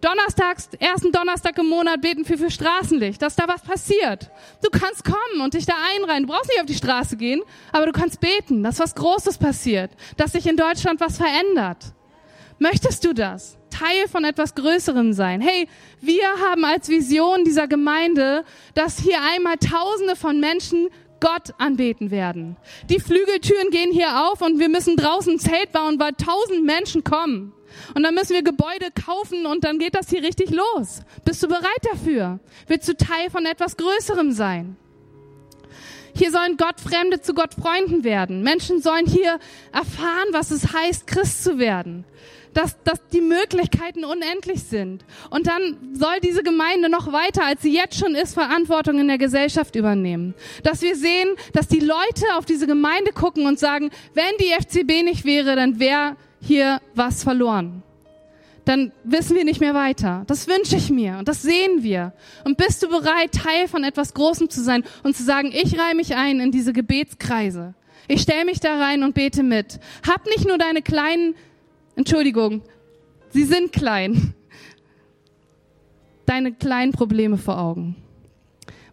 Donnerstags, 0.00 0.68
ersten 0.78 1.10
Donnerstag 1.10 1.58
im 1.58 1.66
Monat 1.66 2.00
beten 2.00 2.28
wir 2.28 2.38
für 2.38 2.50
Straßenlicht, 2.50 3.20
dass 3.20 3.34
da 3.34 3.48
was 3.48 3.62
passiert. 3.62 4.30
Du 4.62 4.70
kannst 4.70 5.04
kommen 5.04 5.40
und 5.42 5.54
dich 5.54 5.66
da 5.66 5.74
einreihen. 5.96 6.24
Du 6.26 6.32
brauchst 6.32 6.48
nicht 6.48 6.60
auf 6.60 6.66
die 6.66 6.74
Straße 6.74 7.16
gehen, 7.16 7.42
aber 7.72 7.86
du 7.86 7.92
kannst 7.92 8.20
beten, 8.20 8.62
dass 8.62 8.78
was 8.78 8.94
Großes 8.94 9.38
passiert, 9.38 9.90
dass 10.16 10.32
sich 10.32 10.46
in 10.46 10.56
Deutschland 10.56 11.00
was 11.00 11.16
verändert. 11.16 11.92
Möchtest 12.60 13.04
du 13.04 13.12
das? 13.12 13.56
Teil 13.70 14.08
von 14.08 14.24
etwas 14.24 14.54
Größerem 14.54 15.12
sein. 15.12 15.40
Hey, 15.40 15.68
wir 16.00 16.26
haben 16.48 16.64
als 16.64 16.88
Vision 16.88 17.44
dieser 17.44 17.68
Gemeinde, 17.68 18.44
dass 18.74 18.98
hier 18.98 19.18
einmal 19.34 19.56
Tausende 19.58 20.16
von 20.16 20.40
Menschen 20.40 20.88
Gott 21.20 21.54
anbeten 21.58 22.10
werden. 22.10 22.56
Die 22.88 23.00
Flügeltüren 23.00 23.70
gehen 23.70 23.92
hier 23.92 24.28
auf 24.28 24.40
und 24.42 24.58
wir 24.60 24.68
müssen 24.68 24.96
draußen 24.96 25.34
ein 25.34 25.38
Zelt 25.38 25.72
bauen, 25.72 25.98
weil 25.98 26.12
tausend 26.12 26.64
Menschen 26.64 27.02
kommen. 27.02 27.52
Und 27.94 28.02
dann 28.02 28.14
müssen 28.14 28.34
wir 28.34 28.42
Gebäude 28.42 28.88
kaufen 29.06 29.46
und 29.46 29.64
dann 29.64 29.78
geht 29.78 29.94
das 29.94 30.08
hier 30.08 30.22
richtig 30.22 30.50
los. 30.50 31.00
Bist 31.24 31.42
du 31.42 31.48
bereit 31.48 31.82
dafür? 31.82 32.40
Willst 32.66 32.88
du 32.88 32.96
Teil 32.96 33.30
von 33.30 33.46
etwas 33.46 33.76
Größerem 33.76 34.32
sein? 34.32 34.76
Hier 36.18 36.32
sollen 36.32 36.56
Gottfremde 36.56 37.20
zu 37.20 37.32
Gottfreunden 37.32 38.02
werden. 38.02 38.42
Menschen 38.42 38.82
sollen 38.82 39.06
hier 39.06 39.38
erfahren, 39.72 40.28
was 40.32 40.50
es 40.50 40.72
heißt, 40.72 41.06
Christ 41.06 41.44
zu 41.44 41.58
werden. 41.58 42.04
Dass, 42.54 42.82
dass 42.82 43.06
die 43.12 43.20
Möglichkeiten 43.20 44.04
unendlich 44.04 44.64
sind. 44.64 45.04
Und 45.30 45.46
dann 45.46 45.94
soll 45.94 46.18
diese 46.20 46.42
Gemeinde 46.42 46.88
noch 46.88 47.12
weiter, 47.12 47.44
als 47.44 47.62
sie 47.62 47.72
jetzt 47.72 47.96
schon 47.96 48.16
ist, 48.16 48.34
Verantwortung 48.34 48.98
in 48.98 49.06
der 49.06 49.18
Gesellschaft 49.18 49.76
übernehmen. 49.76 50.34
Dass 50.64 50.82
wir 50.82 50.96
sehen, 50.96 51.28
dass 51.52 51.68
die 51.68 51.78
Leute 51.78 52.24
auf 52.36 52.46
diese 52.46 52.66
Gemeinde 52.66 53.12
gucken 53.12 53.46
und 53.46 53.60
sagen, 53.60 53.90
wenn 54.14 54.36
die 54.40 54.52
FCB 54.60 55.04
nicht 55.04 55.24
wäre, 55.24 55.54
dann 55.54 55.78
wäre 55.78 56.16
hier 56.40 56.80
was 56.94 57.22
verloren 57.22 57.82
dann 58.68 58.92
wissen 59.02 59.34
wir 59.34 59.46
nicht 59.46 59.60
mehr 59.60 59.72
weiter. 59.72 60.24
Das 60.26 60.46
wünsche 60.46 60.76
ich 60.76 60.90
mir 60.90 61.16
und 61.18 61.26
das 61.26 61.40
sehen 61.40 61.82
wir. 61.82 62.12
Und 62.44 62.58
bist 62.58 62.82
du 62.82 62.88
bereit, 62.88 63.32
Teil 63.32 63.66
von 63.66 63.82
etwas 63.82 64.12
Großem 64.12 64.50
zu 64.50 64.62
sein 64.62 64.84
und 65.02 65.16
zu 65.16 65.22
sagen, 65.22 65.52
ich 65.54 65.78
reihe 65.78 65.94
mich 65.94 66.14
ein 66.14 66.38
in 66.38 66.52
diese 66.52 66.74
Gebetskreise. 66.74 67.72
Ich 68.08 68.20
stelle 68.20 68.44
mich 68.44 68.60
da 68.60 68.78
rein 68.78 69.04
und 69.04 69.14
bete 69.14 69.42
mit. 69.42 69.80
Hab 70.06 70.26
nicht 70.26 70.46
nur 70.46 70.58
deine 70.58 70.82
kleinen, 70.82 71.34
Entschuldigung, 71.96 72.60
sie 73.30 73.44
sind 73.44 73.72
klein, 73.72 74.34
deine 76.26 76.52
kleinen 76.52 76.92
Probleme 76.92 77.38
vor 77.38 77.58
Augen. 77.58 77.96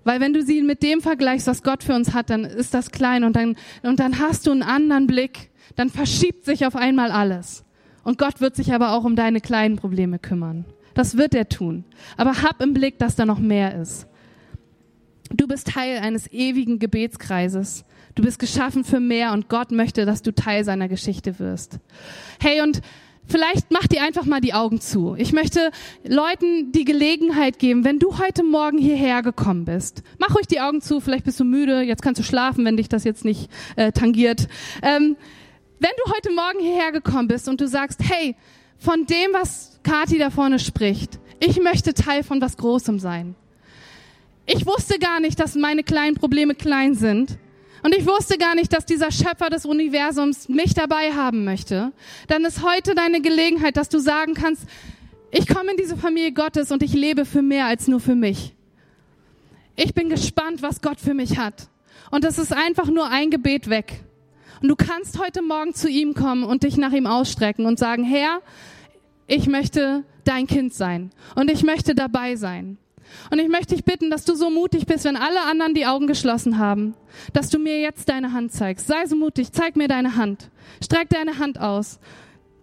Weil 0.06 0.22
wenn 0.22 0.32
du 0.32 0.42
sie 0.42 0.62
mit 0.62 0.84
dem 0.84 1.02
vergleichst, 1.02 1.48
was 1.48 1.64
Gott 1.64 1.84
für 1.84 1.96
uns 1.96 2.14
hat, 2.14 2.30
dann 2.30 2.46
ist 2.46 2.74
das 2.74 2.92
klein 2.92 3.26
und 3.26 3.36
dann, 3.36 3.58
und 3.84 4.00
dann 4.00 4.20
hast 4.20 4.48
du 4.48 4.52
einen 4.52 4.64
anderen 4.64 5.06
Blick. 5.06 5.50
Dann 5.76 5.90
verschiebt 5.90 6.46
sich 6.46 6.66
auf 6.66 6.76
einmal 6.76 7.12
alles. 7.12 7.64
Und 8.04 8.18
Gott 8.18 8.40
wird 8.42 8.56
sich 8.56 8.74
aber 8.74 8.94
auch 8.94 9.04
um 9.04 9.16
deine 9.16 9.42
kleinen 9.42 9.78
Probleme 9.78 10.20
kümmern. 10.20 10.66
Das 10.94 11.18
wird 11.18 11.36
er 11.36 11.50
tun. 11.50 11.84
Aber 12.18 12.42
hab 12.42 12.62
im 12.62 12.74
Blick, 12.74 13.00
dass 13.00 13.16
da 13.16 13.26
noch 13.26 13.40
mehr 13.40 13.80
ist. 13.80 14.08
Du 15.32 15.48
bist 15.48 15.68
Teil 15.68 16.00
eines 16.00 16.32
ewigen 16.32 16.80
Gebetskreises. 16.80 17.84
Du 18.14 18.24
bist 18.24 18.40
geschaffen 18.40 18.84
für 18.84 19.00
mehr 19.00 19.34
und 19.34 19.50
Gott 19.50 19.72
möchte, 19.72 20.06
dass 20.06 20.22
du 20.22 20.34
Teil 20.34 20.64
seiner 20.64 20.88
Geschichte 20.88 21.40
wirst. 21.40 21.80
Hey, 22.40 22.62
und 22.62 22.82
vielleicht 23.28 23.72
mach 23.72 23.88
dir 23.88 24.04
einfach 24.04 24.26
mal 24.26 24.40
die 24.40 24.54
Augen 24.54 24.80
zu. 24.80 25.16
Ich 25.18 25.34
möchte 25.34 25.72
Leuten 26.08 26.72
die 26.72 26.86
Gelegenheit 26.86 27.60
geben, 27.60 27.84
wenn 27.84 28.00
du 28.00 28.20
heute 28.20 28.44
Morgen 28.44 28.78
hierher 28.78 29.22
gekommen 29.24 29.66
bist, 29.66 30.04
mach 30.20 30.36
ruhig 30.36 30.48
die 30.48 30.62
Augen 30.62 30.80
zu, 30.80 31.00
vielleicht 31.00 31.26
bist 31.26 31.40
du 31.40 31.44
müde, 31.44 31.82
jetzt 31.82 32.02
kannst 32.02 32.20
du 32.20 32.24
schlafen, 32.24 32.64
wenn 32.64 32.78
dich 32.78 32.88
das 32.88 33.04
jetzt 33.04 33.26
nicht 33.26 33.50
äh, 33.76 33.92
tangiert. 33.92 34.48
Ähm, 34.82 35.18
wenn 35.80 35.92
du 36.04 36.12
heute 36.14 36.32
Morgen 36.32 36.60
hierher 36.60 36.92
gekommen 36.92 37.28
bist 37.28 37.48
und 37.48 37.60
du 37.60 37.68
sagst, 37.68 38.00
hey, 38.04 38.36
von 38.78 39.06
dem, 39.06 39.34
was 39.34 39.80
Kati 39.84 40.18
da 40.18 40.30
vorne 40.30 40.60
spricht, 40.60 41.20
ich 41.40 41.60
möchte 41.62 41.94
Teil 41.94 42.24
von 42.24 42.42
was 42.42 42.58
Großem 42.58 43.00
sein. 43.00 43.36
Ich 44.46 44.66
wusste 44.66 45.00
gar 45.00 45.20
nicht, 45.20 45.40
dass 45.40 45.56
meine 45.56 45.84
kleinen 45.84 46.16
Probleme 46.16 46.56
klein 46.56 46.94
sind. 46.94 47.38
Und 47.84 47.96
ich 47.96 48.08
wusste 48.08 48.38
gar 48.38 48.56
nicht, 48.56 48.74
dass 48.74 48.86
dieser 48.86 49.12
Schöpfer 49.12 49.50
des 49.50 49.66
Universums 49.66 50.50
mich 50.50 50.74
dabei 50.74 51.14
haben 51.14 51.46
möchte. 51.46 51.92
Dann 52.28 52.46
ist 52.46 52.64
heute 52.64 52.96
deine 52.96 53.22
Gelegenheit, 53.22 53.78
dass 53.78 53.90
du 53.90 54.00
sagen 54.00 54.34
kannst, 54.34 54.64
ich 55.32 55.48
komme 55.48 55.72
in 55.72 55.78
diese 55.78 55.98
Familie 55.98 56.32
Gottes 56.32 56.72
und 56.72 56.82
ich 56.82 56.94
lebe 56.94 57.26
für 57.26 57.42
mehr 57.42 57.66
als 57.66 57.88
nur 57.88 58.00
für 58.00 58.16
mich. 58.16 58.56
Ich 59.76 59.94
bin 59.94 60.10
gespannt, 60.10 60.62
was 60.62 60.82
Gott 60.82 61.00
für 61.00 61.14
mich 61.14 61.38
hat. 61.38 61.68
Und 62.10 62.24
es 62.24 62.38
ist 62.38 62.54
einfach 62.54 62.88
nur 62.88 63.10
ein 63.10 63.30
Gebet 63.30 63.70
weg. 63.70 64.04
Und 64.62 64.70
du 64.70 64.76
kannst 64.76 65.20
heute 65.20 65.42
Morgen 65.42 65.74
zu 65.74 65.90
ihm 65.90 66.14
kommen 66.14 66.44
und 66.44 66.64
dich 66.64 66.78
nach 66.78 66.92
ihm 66.92 67.08
ausstrecken 67.08 67.66
und 67.66 67.80
sagen, 67.80 68.04
Herr, 68.04 68.42
ich 69.28 69.48
möchte 69.48 70.04
dein 70.24 70.48
Kind 70.48 70.74
sein 70.74 71.12
und 71.36 71.50
ich 71.52 71.64
möchte 71.64 71.96
dabei 71.96 72.36
sein. 72.36 72.78
Und 73.32 73.40
ich 73.40 73.48
möchte 73.48 73.76
dich 73.76 73.86
bitten, 73.86 74.10
dass 74.10 74.26
du 74.26 74.36
so 74.36 74.50
mutig 74.50 74.86
bist, 74.86 75.06
wenn 75.06 75.16
alle 75.16 75.42
anderen 75.44 75.74
die 75.74 75.86
Augen 75.86 76.08
geschlossen 76.08 76.58
haben, 76.58 76.96
dass 77.34 77.50
du 77.50 77.60
mir 77.60 77.80
jetzt 77.80 78.10
deine 78.10 78.34
Hand 78.34 78.52
zeigst. 78.52 78.88
Sei 78.88 79.06
so 79.06 79.16
mutig, 79.16 79.52
zeig 79.52 79.76
mir 79.76 79.88
deine 79.88 80.16
Hand. 80.16 80.50
Streck 80.84 81.10
deine 81.10 81.38
Hand 81.38 81.60
aus. 81.60 82.00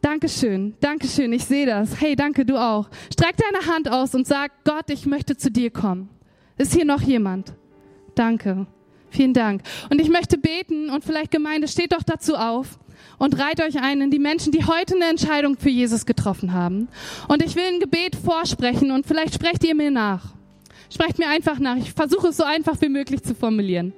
Dankeschön, 0.01 0.75
Dankeschön, 0.81 1.33
ich 1.33 1.45
sehe 1.45 1.65
das. 1.65 2.01
Hey, 2.01 2.17
danke, 2.17 2.45
du 2.45 2.57
auch. 2.57 2.89
Streck 3.13 3.37
deine 3.37 3.73
Hand 3.73 3.89
aus 3.89 4.15
und 4.17 4.27
sag, 4.27 4.65
Gott, 4.65 4.91
ich 4.91 5.07
möchte 5.07 5.37
zu 5.37 5.51
dir 5.51 5.71
kommen. 5.71 6.09
Ist 6.59 6.75
hier 6.75 6.85
noch 6.85 7.01
jemand? 7.01 7.55
Danke. 8.17 8.67
Vielen 9.13 9.35
Dank. 9.35 9.63
Und 9.91 10.01
ich 10.01 10.09
möchte 10.09 10.39
beten 10.39 10.89
und 10.89 11.05
vielleicht 11.05 11.31
Gemeinde, 11.31 11.69
steht 11.69 11.93
doch 11.93 12.03
dazu 12.03 12.35
auf 12.35 12.79
und 13.19 13.39
reiht 13.39 13.63
euch 13.63 13.79
ein 13.79 14.01
in 14.01 14.11
die 14.11 14.19
Menschen, 14.19 14.53
die 14.53 14.65
heute 14.65 14.95
eine 14.95 15.05
Entscheidung 15.05 15.59
für 15.59 15.69
Jesus 15.69 16.07
getroffen 16.07 16.55
haben. 16.55 16.89
Und 17.29 17.43
ich 17.43 17.55
will 17.55 17.65
ein 17.65 17.79
Gebet 17.79 18.17
vorsprechen 18.17 18.91
und 18.91 19.07
vielleicht 19.07 19.35
sprecht 19.35 19.65
ihr 19.65 19.75
mir 19.75 19.91
nach. 19.91 20.33
Sprecht 20.89 21.19
mir 21.19 21.29
einfach 21.29 21.59
nach. 21.59 21.77
Ich 21.77 21.93
versuche 21.93 22.29
es 22.29 22.39
so 22.39 22.45
einfach 22.45 22.81
wie 22.81 22.89
möglich 22.89 23.23
zu 23.23 23.35
formulieren. 23.35 23.93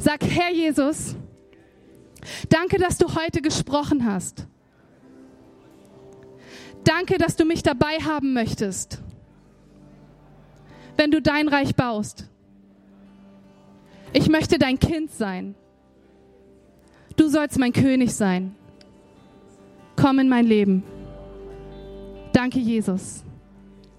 Sag, 0.00 0.24
Herr 0.24 0.52
Jesus, 0.52 1.14
danke, 2.48 2.78
dass 2.78 2.98
du 2.98 3.14
heute 3.14 3.42
gesprochen 3.42 4.04
hast. 4.04 4.48
Danke, 6.82 7.18
dass 7.18 7.36
du 7.36 7.44
mich 7.44 7.62
dabei 7.62 7.98
haben 8.04 8.32
möchtest, 8.32 9.00
wenn 10.96 11.12
du 11.12 11.22
dein 11.22 11.46
Reich 11.46 11.76
baust. 11.76 12.28
Ich 14.16 14.30
möchte 14.30 14.58
dein 14.58 14.78
Kind 14.78 15.12
sein. 15.12 15.54
Du 17.16 17.28
sollst 17.28 17.58
mein 17.58 17.74
König 17.74 18.14
sein. 18.14 18.54
Komm 19.94 20.20
in 20.20 20.30
mein 20.30 20.46
Leben. 20.46 20.82
Danke, 22.32 22.58
Jesus. 22.58 23.22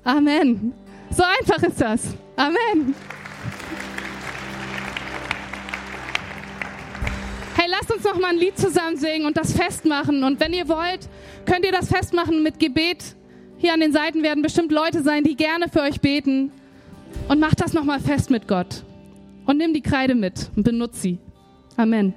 Amen. 0.03 0.73
So 1.11 1.21
einfach 1.21 1.61
ist 1.61 1.79
das. 1.79 2.15
Amen. 2.35 2.95
Hey, 7.55 7.67
lasst 7.69 7.93
uns 7.93 8.03
noch 8.03 8.17
mal 8.19 8.29
ein 8.29 8.37
Lied 8.37 8.57
zusammen 8.57 8.97
singen 8.97 9.27
und 9.27 9.37
das 9.37 9.53
festmachen. 9.53 10.23
Und 10.23 10.39
wenn 10.39 10.51
ihr 10.51 10.67
wollt, 10.67 11.07
könnt 11.45 11.63
ihr 11.63 11.71
das 11.71 11.89
festmachen 11.89 12.41
mit 12.41 12.57
Gebet. 12.57 13.15
Hier 13.59 13.71
an 13.71 13.81
den 13.81 13.93
Seiten 13.93 14.23
werden 14.23 14.41
bestimmt 14.41 14.71
Leute 14.71 15.03
sein, 15.03 15.23
die 15.23 15.35
gerne 15.35 15.69
für 15.69 15.81
euch 15.81 16.01
beten. 16.01 16.51
Und 17.27 17.39
macht 17.39 17.61
das 17.61 17.73
noch 17.73 17.83
mal 17.83 17.99
fest 17.99 18.31
mit 18.31 18.47
Gott 18.47 18.83
und 19.47 19.57
nimm 19.57 19.73
die 19.73 19.81
Kreide 19.81 20.13
mit 20.13 20.51
und 20.55 20.63
benutze 20.63 20.99
sie. 20.99 21.17
Amen. 21.77 22.13